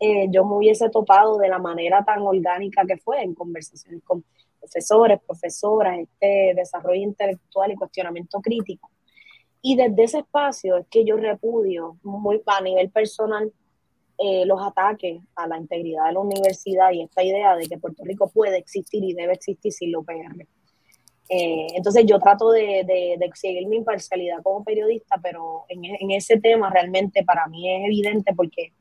[0.00, 4.24] eh, yo me hubiese topado de la manera tan orgánica que fue en conversaciones con
[4.58, 8.88] profesores, profesoras, este desarrollo intelectual y cuestionamiento crítico.
[9.60, 13.52] Y desde ese espacio es que yo repudio muy a nivel personal
[14.16, 18.02] eh, los ataques a la integridad de la universidad y esta idea de que Puerto
[18.04, 20.46] Rico puede existir y debe existir sin la UPR.
[21.28, 26.40] Eh, entonces yo trato de, de, seguir mi imparcialidad como periodista, pero en, en, ese
[26.40, 28.72] tema realmente para mí es evidente porque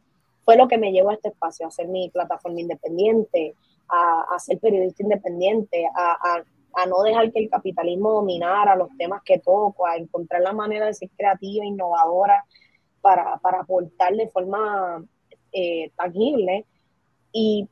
[0.50, 3.54] fue lo que me llevó a este espacio, a hacer mi plataforma independiente,
[3.88, 9.86] a, ser periodista independiente, a, no dejar que el capitalismo dominara los temas que toco,
[9.86, 12.44] a encontrar la manera de ser creativa, innovadora,
[13.00, 15.06] para, aportar de forma
[15.52, 16.66] eh, tangible.
[17.32, 17.70] Y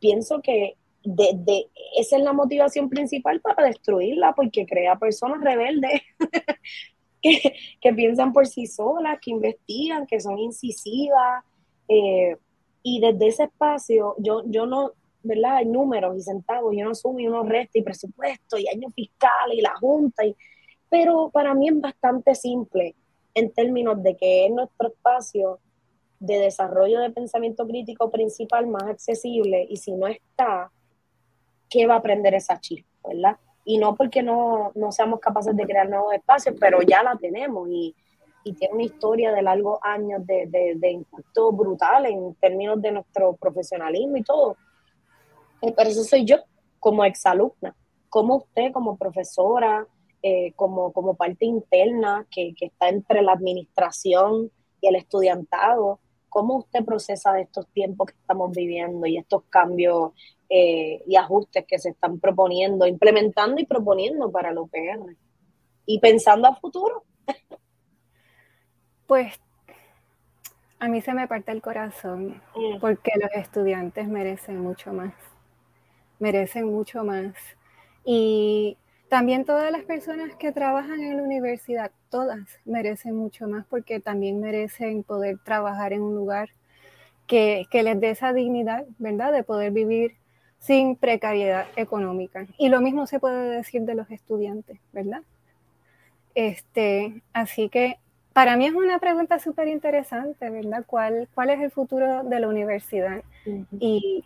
[0.00, 6.00] pienso que de, esa es la motivación principal para destruirla, porque crea personas rebeldes
[7.22, 11.44] que, que, piensan por sí solas, que investigan, que son incisivas,
[11.88, 12.36] eh,
[12.82, 14.92] y desde ese espacio, yo, yo no,
[15.22, 15.56] ¿verdad?
[15.56, 19.52] Hay números y centavos, yo no sumo y uno resta y presupuesto y año fiscal
[19.52, 20.36] y la junta, y,
[20.88, 22.94] pero para mí es bastante simple
[23.34, 25.58] en términos de que es nuestro espacio
[26.18, 30.70] de desarrollo de pensamiento crítico principal más accesible y si no está,
[31.68, 33.36] ¿qué va a aprender esa chispa, verdad?
[33.64, 37.68] Y no porque no, no seamos capaces de crear nuevos espacios, pero ya la tenemos
[37.70, 37.94] y,
[38.44, 43.34] y tiene una historia de largos años de, de, impacto brutal en términos de nuestro
[43.36, 44.56] profesionalismo y todo.
[45.60, 46.36] Eh, pero eso soy yo
[46.80, 47.76] como exalumna,
[48.08, 49.86] como usted como profesora,
[50.22, 54.50] eh, como, como parte interna que, que, está entre la administración
[54.80, 60.12] y el estudiantado, cómo usted procesa estos tiempos que estamos viviendo y estos cambios
[60.48, 65.16] eh, y ajustes que se están proponiendo, implementando y proponiendo para el UPR.
[65.86, 67.04] Y pensando a futuro.
[69.12, 69.38] Pues
[70.78, 72.80] a mí se me parte el corazón mm.
[72.80, 75.12] porque los estudiantes merecen mucho más,
[76.18, 77.34] merecen mucho más.
[78.06, 78.78] Y
[79.10, 84.40] también todas las personas que trabajan en la universidad, todas merecen mucho más porque también
[84.40, 86.48] merecen poder trabajar en un lugar
[87.26, 89.30] que, les dé esa dignidad, ¿verdad?
[89.30, 90.16] De poder vivir
[90.58, 92.46] sin precariedad económica.
[92.56, 95.20] Y lo mismo se puede decir de los estudiantes, ¿verdad?
[96.34, 97.98] Este, así que
[98.32, 100.84] para mí es una pregunta súper interesante, ¿verdad?
[100.86, 103.22] ¿Cuál, ¿Cuál es el futuro de la universidad?
[103.80, 104.24] y,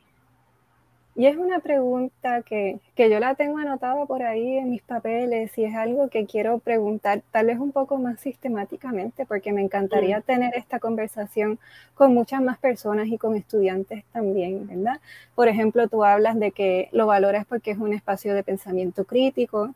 [1.14, 5.57] y, es una pregunta que, que, yo la tengo anotada por ahí en mis papeles
[5.57, 10.21] y es algo que quiero preguntar tal vez un poco más sistemáticamente porque me encantaría
[10.21, 11.59] tener esta conversación
[11.95, 15.01] con muchas más personas y con estudiantes también, ¿verdad?
[15.35, 19.75] Por ejemplo, tú hablas de que lo valoras porque es un espacio de pensamiento crítico,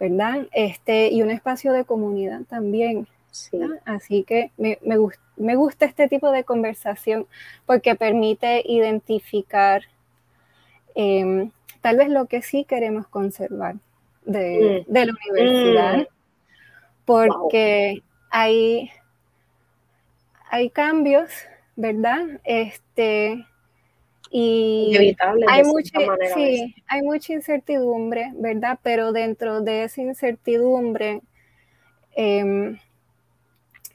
[0.00, 0.48] ¿verdad?
[0.52, 3.06] Este, y un espacio de comunidad también.
[3.84, 7.26] Así que me, me, gusta este tipo de conversación
[7.64, 9.82] porque permite identificar
[10.94, 13.76] em, tal vez lo que sí queremos conservar
[14.24, 14.92] de, mm.
[14.92, 16.06] la universidad, mm.
[17.06, 18.90] porque hay,
[20.50, 21.30] hay cambios,
[21.74, 22.40] ¿verdad?
[22.44, 23.46] Este,
[24.30, 25.16] y
[25.48, 25.98] hay mucha,
[26.34, 28.78] sí, hay mucha incertidumbre, ¿verdad?
[28.82, 31.22] Pero dentro de esa incertidumbre,
[32.14, 32.78] eh,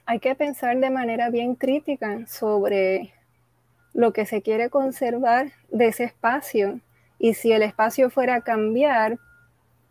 [0.08, 3.12] hay que pensar de manera bien crítica sobre
[3.92, 6.80] lo que se quiere conservar de ese espacio
[7.18, 9.18] y si el espacio fuera a cambiar,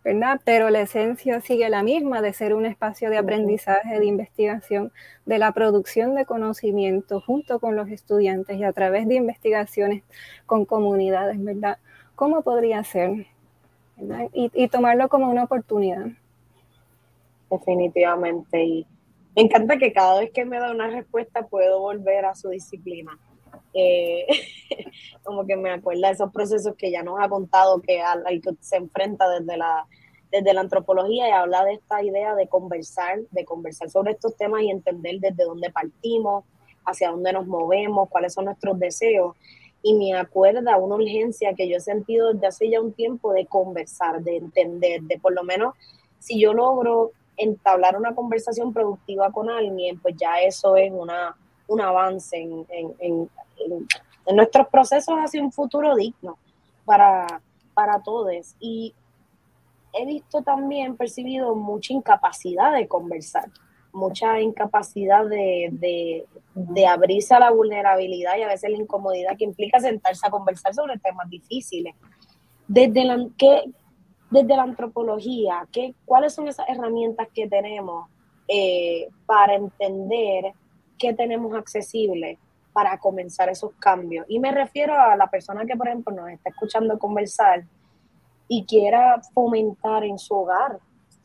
[0.03, 0.41] ¿verdad?
[0.43, 4.91] Pero la esencia sigue la misma de ser un espacio de aprendizaje, de investigación,
[5.27, 10.01] de la producción de conocimiento junto con los estudiantes y a través de investigaciones
[10.47, 11.77] con comunidades, ¿verdad?
[12.15, 13.27] ¿Cómo podría ser?
[14.33, 16.07] Y, y tomarlo como una oportunidad.
[17.51, 18.63] Definitivamente.
[18.63, 18.87] Y
[19.37, 23.19] me encanta que cada vez que me da una respuesta puedo volver a su disciplina.
[23.71, 24.25] Eh,
[25.23, 28.55] como que me acuerda de esos procesos que ya nos ha contado que al, que
[28.61, 29.85] se enfrenta desde la,
[30.31, 34.63] desde la antropología y habla de esta idea de conversar, de conversar sobre estos temas
[34.63, 36.43] y entender desde dónde partimos,
[36.83, 39.35] hacia dónde nos movemos, cuáles son nuestros deseos.
[39.83, 43.45] Y me acuerda una urgencia que yo he sentido desde hace ya un tiempo de
[43.45, 45.75] conversar, de entender, de por lo menos
[46.17, 51.35] si yo logro entablar una conversación productiva con alguien, pues ya eso es una,
[51.67, 53.29] un avance en, en,
[53.59, 56.37] en, nuestros procesos hacia un futuro digno
[56.83, 57.41] para,
[57.73, 58.55] para todos.
[58.59, 58.93] Y
[59.93, 63.49] he visto también, percibido mucha incapacidad de conversar,
[63.93, 69.45] mucha incapacidad de, de, de, abrirse a la vulnerabilidad y a veces la incomodidad que
[69.45, 71.95] implica sentarse a conversar sobre temas difíciles.
[72.67, 73.63] Desde la, ¿qué,
[74.29, 78.09] desde la antropología, ¿qué, ¿cuáles son esas herramientas que tenemos
[78.47, 80.53] eh, para entender
[80.97, 82.37] qué tenemos accesible
[82.73, 84.25] para comenzar esos cambios?
[84.27, 87.63] Y me refiero a la persona que, por ejemplo, nos está escuchando conversar
[88.47, 90.79] y quiera fomentar en su hogar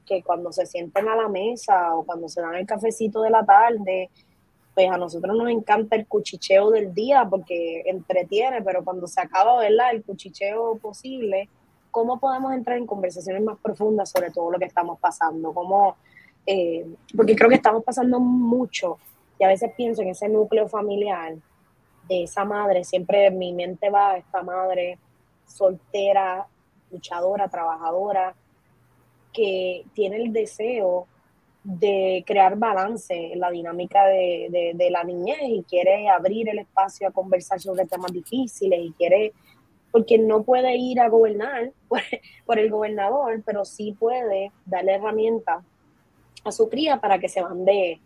[0.07, 3.44] que cuando se sienten a la mesa o cuando se dan el cafecito de la
[3.44, 4.11] tarde,
[4.74, 9.59] pues a nosotros nos encanta el cuchicheo del día porque entretiene, pero cuando se acaba,
[9.59, 9.92] ¿verdad?
[9.92, 11.48] El cuchicheo posible,
[11.93, 15.97] cómo podemos entrar en conversaciones más profundas sobre todo lo que estamos pasando, cómo,
[16.47, 16.84] eh,
[17.14, 18.99] porque creo que estamos pasando mucho
[19.38, 21.34] y a veces pienso en ese núcleo familiar
[22.09, 24.99] de esa madre, siempre mi mente va a esta madre
[25.47, 26.47] soltera,
[26.90, 28.34] luchadora, trabajadora,
[29.32, 31.07] que tiene el deseo
[31.62, 37.07] de crear balance en la dinámica de, de, la niñez y quiere abrir el espacio
[37.07, 39.32] a conversar sobre temas difíciles y quiere
[39.93, 41.70] porque no puede ir a gobernar
[42.47, 45.62] por, el gobernador, pero sí puede darle herramientas
[46.45, 48.01] a su cría para que se mande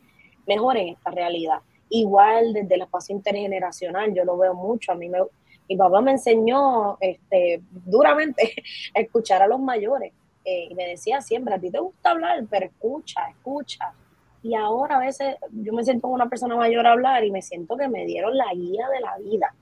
[0.46, 1.60] mejor en esta realidad.
[1.88, 4.92] Igual desde el espacio intergeneracional, yo lo veo mucho.
[4.92, 5.20] A mí me,
[5.68, 8.52] mi papá me enseñó este, duramente
[8.94, 10.12] a escuchar a los mayores
[10.44, 13.92] eh, y me decía siempre, a ti te gusta hablar, pero escucha, escucha.
[14.42, 17.42] Y ahora a veces yo me siento con una persona mayor a hablar y me
[17.42, 19.54] siento que me dieron la guía de la vida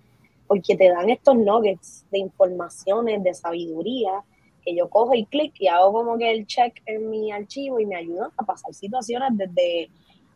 [0.47, 4.23] porque te dan estos nuggets de informaciones, de sabiduría,
[4.65, 7.87] que yo cojo y clic y hago como que el check en mi archivo y
[7.87, 9.91] me ayudan a pasar situaciones desde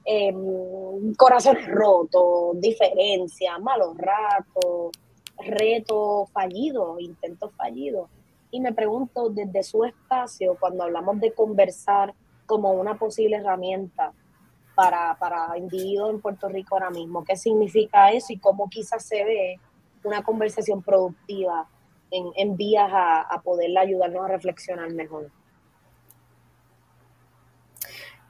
[0.05, 4.93] em, corazones rotos, diferencias, malos ratos,
[5.39, 8.09] retos fallidos, intentos fallidos.
[8.51, 12.15] Y me pregunto desde su espacio, cuando hablamos de conversar
[12.47, 14.13] como una posible herramienta
[14.75, 19.25] para, para individuos en Puerto Rico ahora mismo, ¿qué significa eso y cómo quizás se
[19.25, 19.61] ve
[20.05, 21.66] una conversación productiva
[22.11, 25.30] en, vías a, a poderla ayudarnos a reflexionar mejor.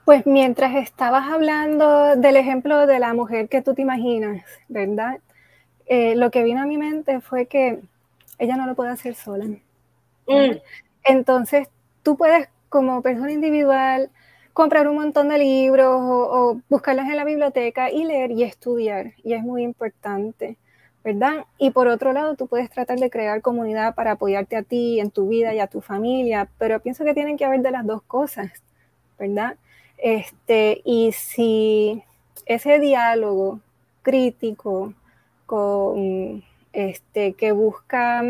[0.04, 5.20] Pues mientras estabas hablando del ejemplo de la mujer que tú te imaginas, ¿verdad?
[5.84, 7.80] Eh, lo que vino a mi mente fue que
[8.38, 9.44] ella no lo puede hacer sola.
[10.26, 10.56] Mm.
[11.04, 11.68] Entonces,
[12.02, 14.10] tú puedes, como persona individual,
[14.52, 19.12] comprar un montón de libros o, o, buscarlos en la biblioteca y leer y estudiar.
[19.22, 20.56] Y es muy importante.
[21.04, 21.46] ¿Verdad?
[21.58, 25.10] Y por otro lado, tú puedes tratar de crear comunidad para apoyarte a ti, en
[25.10, 28.02] tu vida y a tu familia, pero pienso que tienen que haber de las dos
[28.02, 28.50] cosas,
[29.18, 29.56] ¿verdad?
[29.96, 32.02] Este, y si
[32.46, 33.60] ese diálogo
[34.02, 34.94] crítico
[35.46, 38.22] con este que busca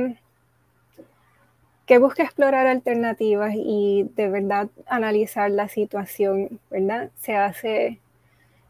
[1.86, 7.10] que busca explorar alternativas y de verdad analizar la situación, ¿verdad?
[7.16, 7.98] Se hace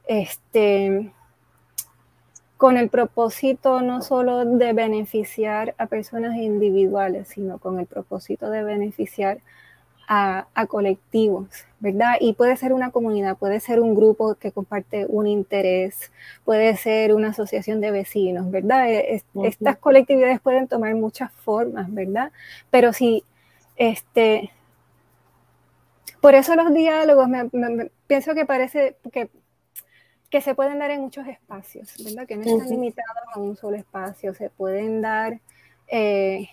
[0.07, 1.13] este
[2.59, 8.65] con el propósito no solo de beneficiar a personas individuales, sino con el propósito de
[8.65, 9.39] beneficiar
[10.09, 11.49] a, colectivos,
[11.81, 12.15] ¿verdad?
[12.19, 16.11] Y puede ser una comunidad, puede ser un grupo que comparte un interés,
[16.45, 18.91] puede ser una asociación de vecinos, ¿verdad?
[18.91, 22.33] E, estas colectividades pueden tomar muchas formas, ¿verdad?
[22.71, 23.23] Pero si,
[23.77, 24.51] este,
[26.23, 27.29] por eso los diálogos,
[28.07, 29.29] pienso que parece que
[30.31, 32.27] que se pueden dar en muchos espacios, ¿verdad?
[32.27, 35.41] Que no están limitados a un solo espacio, se pueden dar
[35.87, 36.49] eh,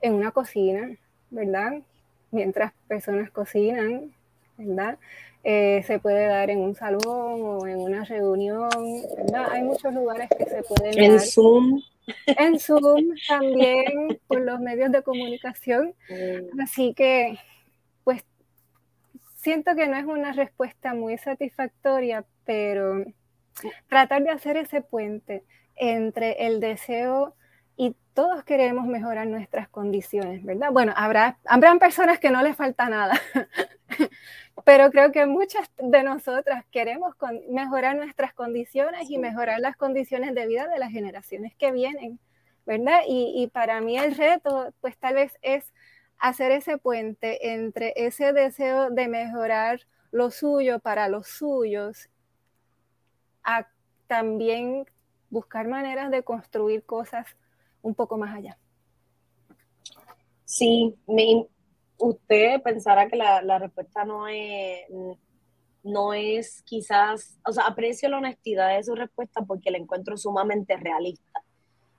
[0.00, 0.96] en una cocina,
[1.30, 1.82] ¿verdad?
[2.30, 4.12] Mientras personas cocinan,
[4.56, 4.98] ¿verdad?
[5.42, 8.68] Eh, se puede dar en un salón o en una reunión,
[9.16, 9.48] ¿verdad?
[9.50, 11.04] Hay muchos lugares que se pueden dar.
[11.04, 11.82] En Zoom.
[12.26, 15.94] En Zoom también, por los medios de comunicación.
[16.08, 16.60] Mm.
[16.60, 17.38] Así que,
[18.04, 18.24] pues
[19.36, 23.04] siento que no es una respuesta muy satisfactoria, pero
[23.88, 25.44] tratar de hacer ese puente
[25.76, 27.34] entre el deseo
[27.76, 30.70] y todos queremos mejorar nuestras condiciones, ¿verdad?
[30.72, 33.20] Bueno, habrá, habrán personas que no les falta nada,
[34.64, 37.14] pero creo que muchas de nosotras queremos
[37.50, 42.18] mejorar nuestras condiciones y mejorar las condiciones de vida de las generaciones que vienen,
[42.64, 43.00] ¿verdad?
[43.06, 45.70] Y, y para mí el reto, pues tal vez es
[46.16, 49.80] hacer ese puente entre ese deseo de mejorar
[50.12, 52.08] lo suyo para los suyos,
[53.48, 53.66] a
[54.06, 54.84] también
[55.30, 57.26] buscar maneras de construir cosas
[57.80, 58.58] un poco más allá.
[60.44, 60.94] Sí,
[61.96, 64.82] usted pensará que la, respuesta no es,
[65.82, 70.76] no es quizás, o sea, aprecio la honestidad de su respuesta porque la encuentro sumamente
[70.76, 71.42] realista.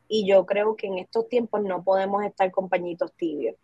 [0.07, 3.55] Y yo creo que en estos tiempos no podemos estar compañitos tibios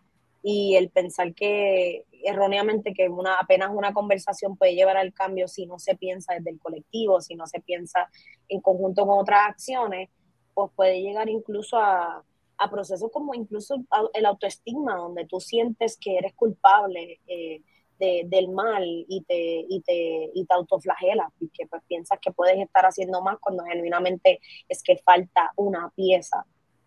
[0.47, 5.65] y el pensar que erróneamente que una, apenas una conversación puede llevar al cambio si
[5.65, 8.11] no se piensa desde el colectivo, si no se piensa
[8.47, 10.11] en conjunto con otras acciones,
[10.53, 12.23] pues puede llegar incluso a,
[12.59, 13.83] a procesos como incluso
[14.13, 17.63] el autoestigma, donde tú sientes que eres culpable eh,
[17.97, 22.85] del mal y te, y te, y te autoflagelas, porque pues piensas que puedes estar
[22.85, 24.39] haciendo más cuando genuinamente
[24.69, 26.45] es que falta una pieza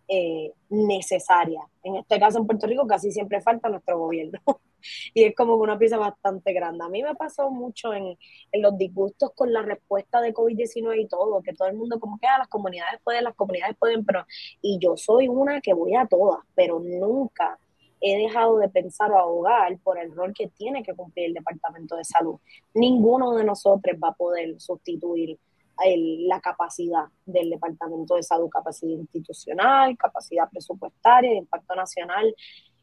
[0.08, 1.60] eh, necesaria.
[1.82, 4.40] En este caso en Puerto Rico casi siempre falta nuestro gobierno
[5.14, 6.84] y es como una pieza bastante grande.
[6.84, 8.16] A mí me pasó mucho en,
[8.52, 12.18] en los disgustos con la respuesta de COVID-19 y todo, que todo el mundo como
[12.18, 14.24] que ah, las comunidades pueden, las comunidades pueden, pero
[14.62, 17.58] y yo soy una que voy a todas, pero nunca
[18.00, 21.96] he dejado de pensar o ahogar por el rol que tiene que cumplir el Departamento
[21.96, 22.36] de Salud.
[22.74, 25.38] Ninguno de nosotros va a poder sustituir
[25.84, 32.34] la capacidad del Departamento de Salud, capacidad institucional, capacidad presupuestaria, de impacto nacional.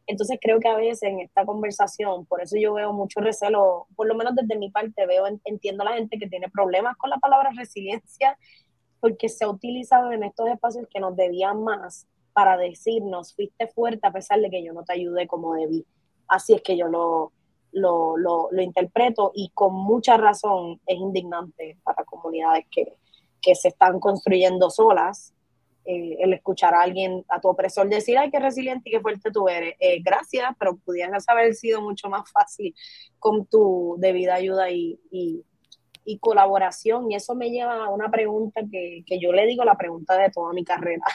[0.08, 4.08] Entonces creo que a veces en esta conversación, por eso yo veo mucho recelo, por
[4.08, 7.18] lo menos desde mi parte veo, entiendo a la gente que tiene problemas con la
[7.18, 8.38] palabra resiliencia,
[9.00, 14.06] porque se ha utilizado en estos espacios que nos debían más para decirnos, fuiste fuerte
[14.08, 15.86] a pesar de que yo no te ayudé como debí.
[16.28, 17.32] Así es que yo lo,
[17.76, 22.94] lo, lo, lo, interpreto y con mucha razón es indignante para comunidades que,
[23.42, 25.34] que se están construyendo solas.
[25.88, 29.30] Eh, el escuchar a alguien, a tu opresor decir, ay, qué resiliente y qué fuerte
[29.30, 29.76] tú eres.
[29.80, 32.74] Eh, gracias, pero pudieras haber sido mucho más fácil
[33.20, 35.46] con tu debida ayuda y, y,
[36.04, 37.12] y colaboración.
[37.12, 40.32] Y eso me lleva a una pregunta que, que yo le digo la pregunta de
[40.32, 41.06] toda mi carrera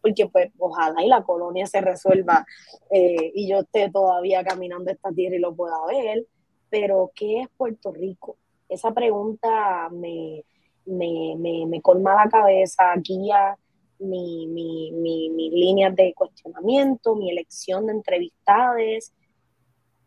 [0.00, 2.46] porque pues ojalá y la colonia se resuelva
[2.90, 6.26] eh, y yo esté todavía caminando esta tierra y lo pueda ver,
[6.70, 8.36] pero ¿qué es Puerto Rico?
[8.68, 10.44] Esa pregunta me,
[10.86, 13.56] me, colma la cabeza, guía
[13.98, 19.12] mi, mi, mi, mis líneas de cuestionamiento, mi elección de entrevistades.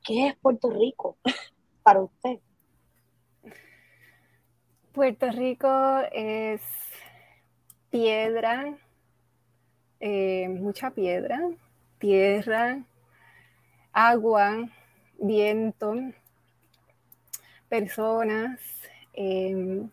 [0.03, 1.17] ¿Qué es Puerto Rico
[1.83, 2.39] para usted?
[4.93, 6.61] Puerto Rico es
[7.89, 8.77] piedra,
[10.01, 11.39] eh, mucha piedra,
[11.99, 12.83] tierra,
[13.93, 14.67] agua,
[15.19, 15.93] viento,
[17.69, 18.59] personas,
[19.13, 19.89] em,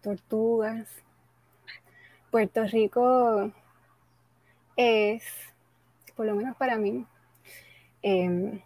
[0.00, 0.88] tortugas.
[2.30, 3.52] Puerto Rico
[4.76, 5.24] es,
[6.14, 7.04] por lo menos para mí,
[8.02, 8.60] em,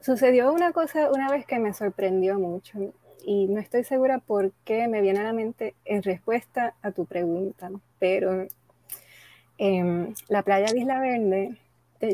[0.00, 2.92] sucedió una cosa una vez que me sorprendió mucho
[3.24, 7.06] y no estoy segura por qué me viene a la mente en respuesta a tu
[7.06, 8.46] pregunta, pero
[9.58, 11.56] Em, la playa de Isla Verde,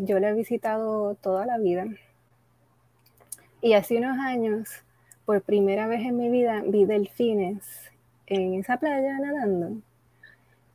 [0.02, 1.86] yo la he visitado toda la vida.
[3.60, 4.70] Y hace unos años,
[5.26, 7.90] por primera vez en mi vida, vi delfines
[8.26, 9.76] en esa playa nadando.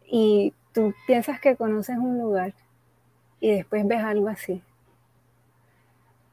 [0.05, 2.53] Y tú piensas que conoces un lugar
[3.39, 4.61] y después ves algo así.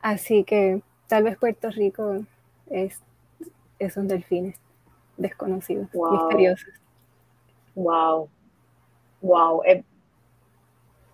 [0.03, 2.25] Así que tal vez Puerto Rico
[2.71, 3.01] es
[3.79, 4.57] esos delfines
[5.17, 6.75] desconocidos, misteriosos.
[7.75, 8.29] Wow.
[9.21, 9.63] Wow.
[9.65, 9.83] Eh,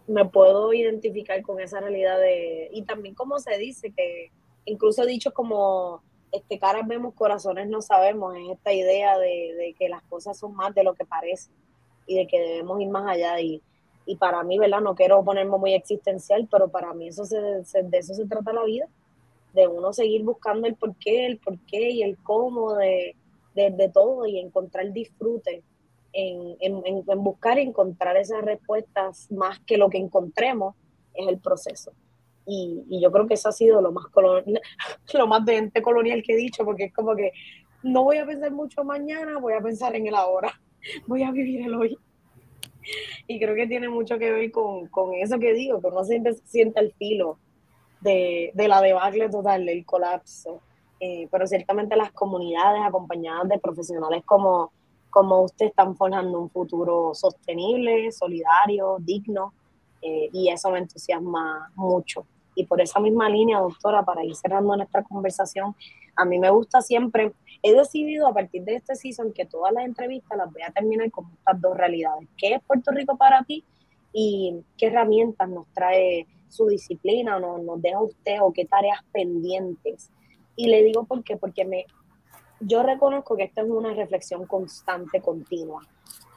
[0.07, 4.31] me puedo identificar con esa realidad de, y también como se dice, que
[4.65, 10.03] incluso dicho como, este, caras vemos, corazones no sabemos, en esta idea de, que las
[10.05, 11.53] cosas son más de lo que parecen
[12.07, 13.63] y de que debemos ir más allá y,
[14.07, 14.81] y para mí, ¿verdad?
[14.81, 18.65] No quiero ponerme muy existencial, pero para mí eso se, de eso se trata la
[18.65, 18.89] vida,
[19.53, 23.15] de uno seguir buscando el por qué, el por qué y el cómo de,
[23.55, 25.63] de, de todo y encontrar disfrute
[26.13, 30.75] en, en, en, buscar y encontrar esas respuestas más que lo que encontremos
[31.15, 31.93] es el proceso.
[32.47, 34.07] Y, y, yo creo que eso ha sido lo más,
[35.15, 37.33] lo más de ente colonial que he dicho, porque es como que
[37.83, 40.53] no voy a pensar mucho mañana, voy a pensar en el ahora,
[41.07, 41.99] voy a vivir el hoy.
[43.29, 46.35] Y creo que tiene mucho que ver con, con eso que digo, que uno siempre
[46.45, 47.39] siente el filo
[48.01, 50.61] de, de la debacle total, del colapso.
[51.05, 54.73] Eh, pero ciertamente las comunidades acompañadas de profesionales como,
[55.13, 59.53] como usted están forjando un futuro sostenible, solidario, digno,
[60.01, 62.27] eh, y eso me entusiasma mucho.
[62.55, 65.77] Y por esa misma línea, doctora, para ir cerrando nuestra conversación,
[66.17, 69.85] a mí me gusta siempre, he decidido a partir de este season que todas las
[69.85, 72.27] entrevistas las voy a terminar con estas dos realidades.
[72.39, 73.63] ¿Qué es Puerto Rico para ti?
[74.15, 80.11] Y qué herramientas nos trae su disciplina nos, nos deja usted o qué tareas pendientes
[80.55, 81.87] y le digo por qué, porque me,
[82.67, 85.83] yo reconozco que esto es una reflexión constante, continua.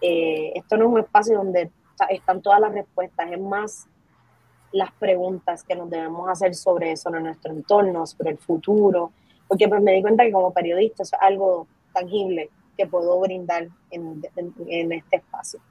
[0.01, 1.71] Eh, esto no es un espacio donde
[2.09, 3.87] están todas las respuestas, es más
[4.71, 9.11] las preguntas que nos debemos hacer sobre eso, en nuestro entorno, sobre el futuro,
[9.47, 14.21] porque pues me di cuenta que como periodista es algo tangible que puedo brindar en,
[14.35, 15.61] en, este espacio.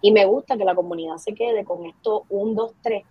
[0.00, 3.04] Y me gusta que la comunidad se quede con esto un, dos, tres,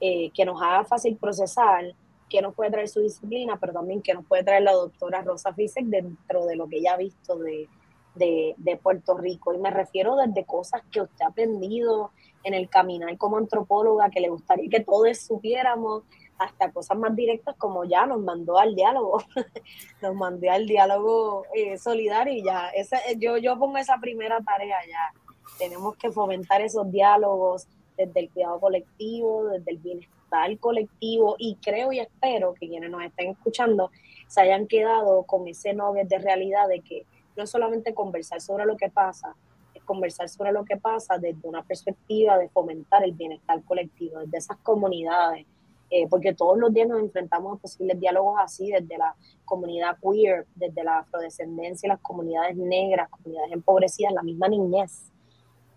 [0.00, 1.94] eh, que nos haga fácil procesar
[2.30, 5.52] que nos puede traer su disciplina, pero también que nos puede traer la doctora Rosa
[5.52, 7.68] Fisek dentro de lo que ella ha visto de,
[8.14, 9.52] de, Puerto Rico.
[9.52, 12.12] Y me refiero desde cosas que usted ha aprendido
[12.44, 16.04] en el caminar como antropóloga, que le gustaría que todos supiéramos,
[16.38, 19.22] hasta cosas más directas como ya nos mandó al diálogo,
[20.00, 24.78] nos mandó al diálogo eh, solidario y ya, ese, yo, yo pongo esa primera tarea
[24.88, 25.12] ya.
[25.58, 27.66] Tenemos que fomentar esos diálogos
[27.98, 30.19] desde el cuidado colectivo, desde el bienestar
[30.58, 33.90] colectivo y creo y espero que quienes nos estén escuchando
[34.28, 37.04] se hayan quedado con ese nugget de realidad de que
[37.36, 39.34] no solamente conversar sobre lo que pasa,
[39.74, 44.38] es conversar sobre lo que pasa desde una perspectiva de fomentar el bienestar colectivo, desde
[44.38, 45.46] esas comunidades,
[45.90, 49.14] eh, porque todos los días nos enfrentamos a posibles diálogos así, desde la
[49.44, 55.10] comunidad queer, desde la afrodescendencia, las comunidades negras, comunidades empobrecidas, la misma niñez.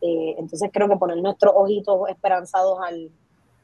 [0.02, 3.10] Eh, entonces creo que poner nuestros ojitos esperanzados al,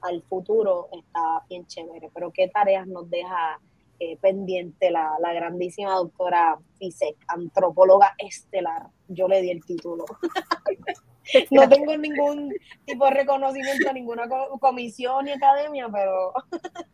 [0.01, 3.59] al futuro está bien chévere, pero qué tareas nos deja
[3.99, 8.87] eh, pendiente la, la, grandísima doctora Fisek, antropóloga estelar.
[9.09, 10.05] Yo le di el título.
[11.51, 12.53] no tengo ningún
[12.85, 14.23] tipo de reconocimiento a ninguna
[14.59, 16.33] comisión ni academia, pero...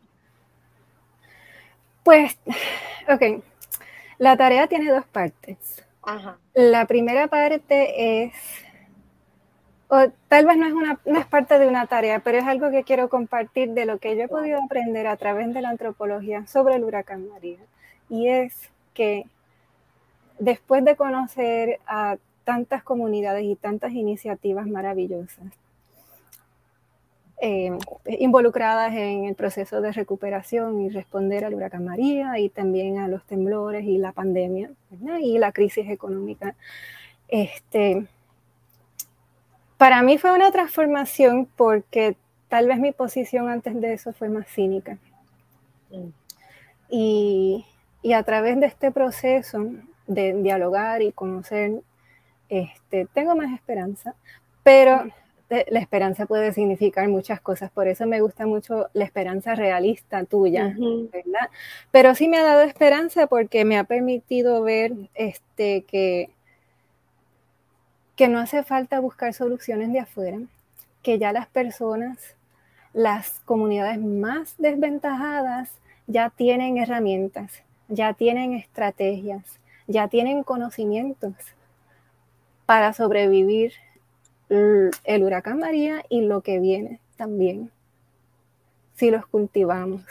[2.02, 2.38] pues,
[3.08, 3.42] ok.
[4.18, 5.84] La tarea tiene dos partes.
[6.02, 6.38] Ajá.
[6.54, 8.32] La primera parte es
[9.88, 12.70] o tal vez no es, una, no es parte de una tarea, pero es algo
[12.70, 16.46] que quiero compartir de lo que yo he podido aprender a través de la antropología
[16.46, 17.58] sobre el huracán María.
[18.08, 19.26] Y es que
[20.38, 25.52] después de conocer a tantas comunidades y tantas iniciativas maravillosas
[27.38, 27.70] eh,
[28.18, 33.24] involucradas en el proceso de recuperación y responder al huracán María y también a los
[33.24, 34.70] temblores y la pandemia
[35.20, 36.54] y la crisis económica,
[37.28, 38.06] este,
[39.78, 42.16] para mí fue una transformación porque
[42.48, 44.98] tal vez mi posición antes de eso fue más cínica.
[45.90, 46.08] Mm.
[46.88, 47.64] Y,
[48.14, 49.66] a través de este proceso
[50.06, 51.80] de dialogar y conocer,
[52.48, 54.14] este, tengo más esperanza,
[54.62, 55.06] pero
[55.48, 60.74] la esperanza puede significar muchas cosas, por eso me gusta mucho la esperanza realista tuya,
[60.76, 61.50] ¿verdad?
[61.90, 66.30] Pero sí me ha dado esperanza porque me ha permitido ver este, que
[68.16, 70.38] que no hace falta buscar soluciones de afuera,
[71.02, 72.18] que ya las personas,
[72.92, 75.70] las comunidades más desventajadas
[76.06, 81.34] ya tienen herramientas, ya tienen estrategias, ya tienen conocimientos
[82.64, 83.74] para sobrevivir
[84.48, 87.70] el huracán María y lo que viene también.
[88.94, 90.02] Si los cultivamos,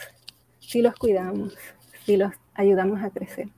[0.59, 1.57] si los cuidamos,
[2.05, 3.49] si los ayudamos a crecer.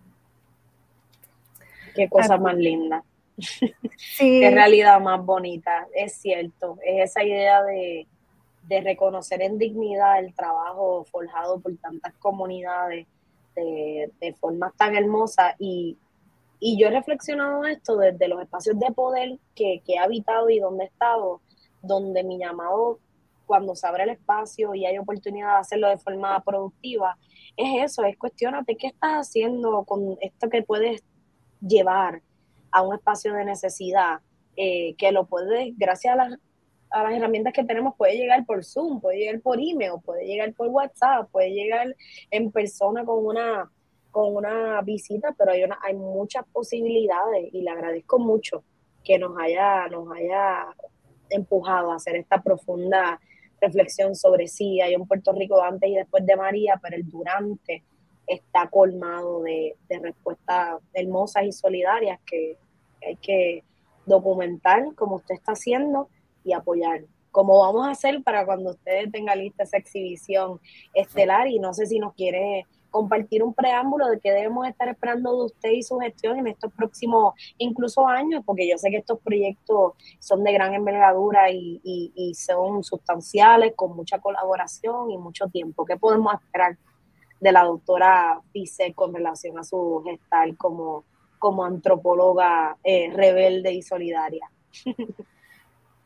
[1.96, 3.04] Qué cosa más linda.
[4.18, 8.08] Qué realidad más bonita, es cierto, es esa idea de,
[8.70, 13.08] reconocer en dignidad el trabajo forjado por tantas comunidades
[13.56, 15.56] de, de formas tan hermosas.
[15.58, 15.98] Y,
[16.60, 20.86] yo he reflexionado esto desde los espacios de poder que, que he habitado y donde
[20.86, 21.40] he estado,
[21.82, 23.00] donde mi llamado
[23.48, 27.18] cuando se abre el espacio y hay oportunidad de hacerlo de forma productiva,
[27.56, 31.04] es eso, es cuestionarte qué estás haciendo con esto que puedes
[31.62, 32.22] llevar,
[32.72, 34.20] a un espacio de necesidad
[34.56, 36.40] eh, que lo puede, gracias a las,
[36.90, 40.54] a las herramientas que tenemos, puede llegar por Zoom, puede llegar por email, puede llegar
[40.54, 41.96] por WhatsApp, puede llegar
[42.32, 43.72] en persona con una,
[44.12, 48.64] con una visita, pero hay, una, hay muchas posibilidades y le agradezco mucho
[49.04, 50.68] que nos haya, nos haya
[51.30, 53.20] empujado a hacer esta profunda
[53.62, 57.84] reflexión sobre sí, hay un Puerto Rico antes y después de María, pero el durante
[58.28, 62.58] está colmado de, respuestas hermosas y solidarias que
[63.06, 63.64] hay que
[64.06, 66.10] documentar como usted está haciendo
[66.44, 70.60] y apoyar cómo vamos a hacer para cuando ustedes tengan lista esa exhibición
[70.94, 75.38] estelar y no sé si nos quiere compartir un preámbulo de qué debemos estar esperando
[75.38, 79.20] de usted y su gestión en estos próximos incluso años, porque yo sé que estos
[79.20, 85.86] proyectos son de gran envergadura y, y, son sustanciales, con mucha colaboración y mucho tiempo.
[85.86, 86.78] ¿Qué podemos esperar
[87.40, 91.04] de la doctora Pise con relación a su gestal como,
[91.40, 94.50] como antropóloga eh, rebelde y solidaria?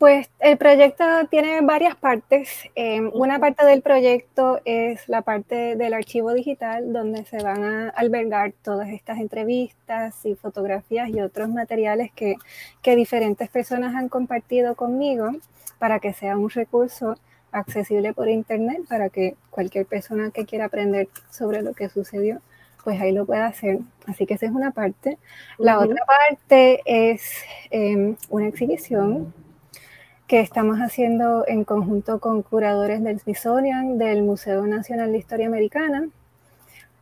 [0.02, 2.50] Pues el proyecto tiene varias partes.
[2.74, 7.90] Em, una parte del proyecto es la parte del archivo digital, donde se van a
[7.90, 12.38] albergar todas estas entrevistas y fotografías y otros materiales que,
[12.82, 15.34] que diferentes personas han compartido conmigo
[15.78, 17.14] para que sea un recurso
[17.52, 22.42] accesible por internet para que cualquier persona que quiera aprender sobre lo que sucedió,
[22.84, 23.80] pues ahí lo pueda hacer.
[24.08, 25.18] Así que esa es una parte.
[25.58, 27.22] La otra parte es
[27.70, 29.34] em, una exhibición
[30.28, 36.08] que estamos haciendo en conjunto con curadores del Smithsonian, del Museo Nacional de Historia Americana.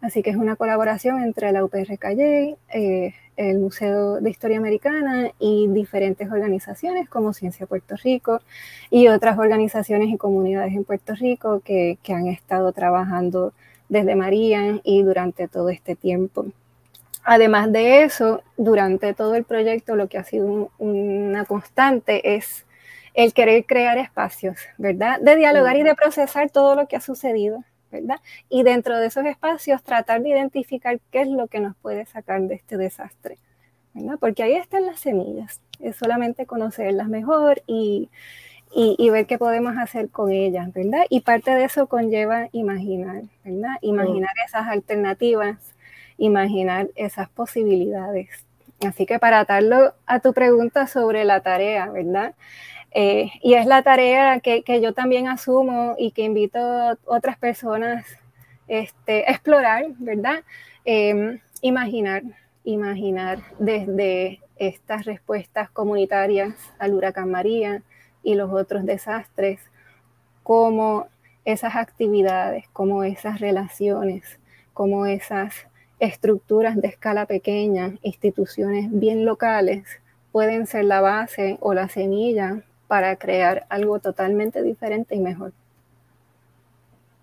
[0.02, 5.32] Así que es una colaboración entre la UPR Calle, eh, el Museo de Historia Americana
[5.40, 8.42] y diferentes organizaciones como Ciencia Puerto Rico
[8.90, 13.54] y otras organizaciones y comunidades en Puerto Rico que, han estado trabajando
[13.88, 16.48] desde María y durante todo este tiempo.
[17.24, 22.66] Además de eso, durante todo el proyecto lo que ha sido una constante es
[23.14, 25.20] el querer crear espacios, ¿verdad?
[25.20, 28.18] De dialogar y de procesar todo lo que ha sucedido, ¿verdad?
[28.50, 32.42] Y dentro de esos espacios tratar de identificar qué es lo que nos puede sacar
[32.42, 33.38] de este desastre,
[33.94, 34.18] ¿verdad?
[34.20, 38.10] Porque ahí están las semillas, es solamente conocerlas mejor y,
[38.74, 41.06] y, ver qué podemos hacer con ellas, ¿verdad?
[41.10, 43.78] Y parte de eso conlleva imaginar, ¿verdad?
[43.82, 45.58] Imaginar esas alternativas,
[46.18, 48.30] imaginar esas posibilidades.
[48.86, 52.36] Así que para atarlo a tu pregunta sobre la tarea, ¿verdad?
[52.92, 58.06] Eh, y es la tarea que, yo también asumo y que invito a otras personas
[58.68, 60.44] este, a explorar, ¿verdad?
[60.86, 62.24] Em, imaginar,
[62.64, 67.84] imaginar desde estas respuestas comunitarias al huracán María
[68.24, 69.60] y los otros desastres,
[70.44, 71.08] cómo
[71.46, 74.40] esas actividades, cómo esas relaciones,
[74.74, 75.54] cómo esas
[76.00, 79.86] estructuras de escala pequeña, instituciones bien locales,
[80.32, 85.54] pueden ser la base o la semilla para crear algo totalmente diferente y mejor.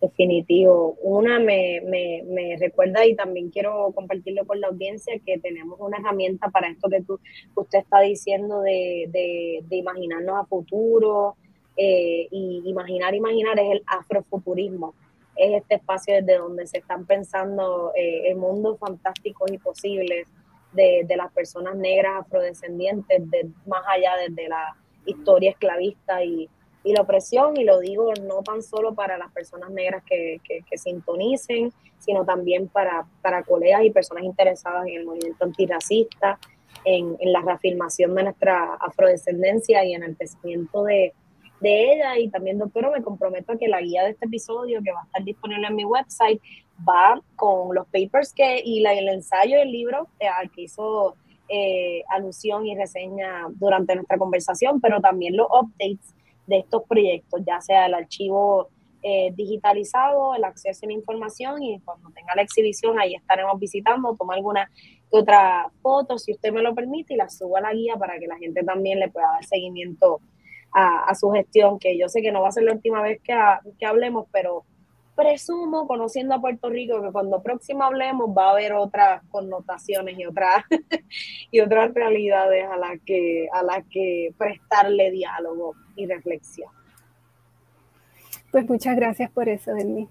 [0.01, 0.97] Definitivo.
[1.03, 6.51] Una me, me, recuerda y también quiero compartirlo con la audiencia que tenemos una herramienta
[6.51, 7.19] para esto que tú,
[7.57, 9.09] usted está diciendo de,
[9.69, 11.35] de, imaginarnos a futuro
[11.77, 14.95] eh, y imaginar, imaginar es el afrofuturismo.
[15.35, 20.29] Es este espacio desde donde se están pensando eh, el mundo fantásticos y posibles
[20.75, 26.49] de, de las personas negras afrodescendientes, de, más allá desde la historia esclavista y,
[26.85, 31.73] la opresión, y lo digo no tan solo para las personas negras que, que, sintonicen,
[31.99, 36.39] sino también para, para, colegas y personas interesadas en el movimiento antirracista,
[36.85, 41.13] en, en la reafirmación de nuestra afrodescendencia y en el crecimiento de,
[41.61, 42.19] de ella.
[42.19, 45.05] Y también, doctora, me comprometo a que la guía de este episodio, que va a
[45.07, 46.41] estar disponible en mi website,
[46.89, 50.09] va con los papers que y la, el ensayo del libro
[50.55, 51.17] que hizo
[51.49, 56.15] eh, alusión y reseña durante nuestra conversación, pero también los updates
[56.47, 58.69] de estos proyectos, ya sea el archivo
[59.03, 64.17] eh, digitalizado, el acceso a la información y cuando tenga la exhibición ahí estaremos visitando,
[64.17, 64.71] tomar alguna
[65.11, 68.19] que otra foto, si usted me lo permite, y la subo a la guía para
[68.19, 70.21] que la gente también le pueda dar seguimiento
[70.73, 73.35] a, su gestión, que yo sé que no va a ser la última vez que,
[73.79, 74.65] que hablemos, pero
[75.17, 80.27] presumo, conociendo a Puerto Rico, que cuando próximo hablemos va a haber otras connotaciones y
[80.27, 80.65] otras
[81.51, 86.71] y otras realidades a las que a las que prestarle diálogo y reflexión.
[88.53, 90.09] Pues muchas gracias por eso, Denny.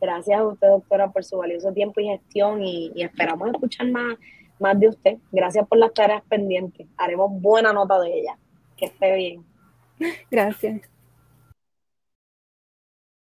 [0.00, 4.18] Gracias a usted, doctora, por su valioso tiempo y gestión y, y esperamos escuchar más,
[4.58, 5.18] más de usted.
[5.32, 6.86] Gracias por las tareas pendientes.
[6.96, 8.36] Haremos buena nota de ella.
[8.76, 9.44] Que esté bien.
[10.30, 10.95] Gracias.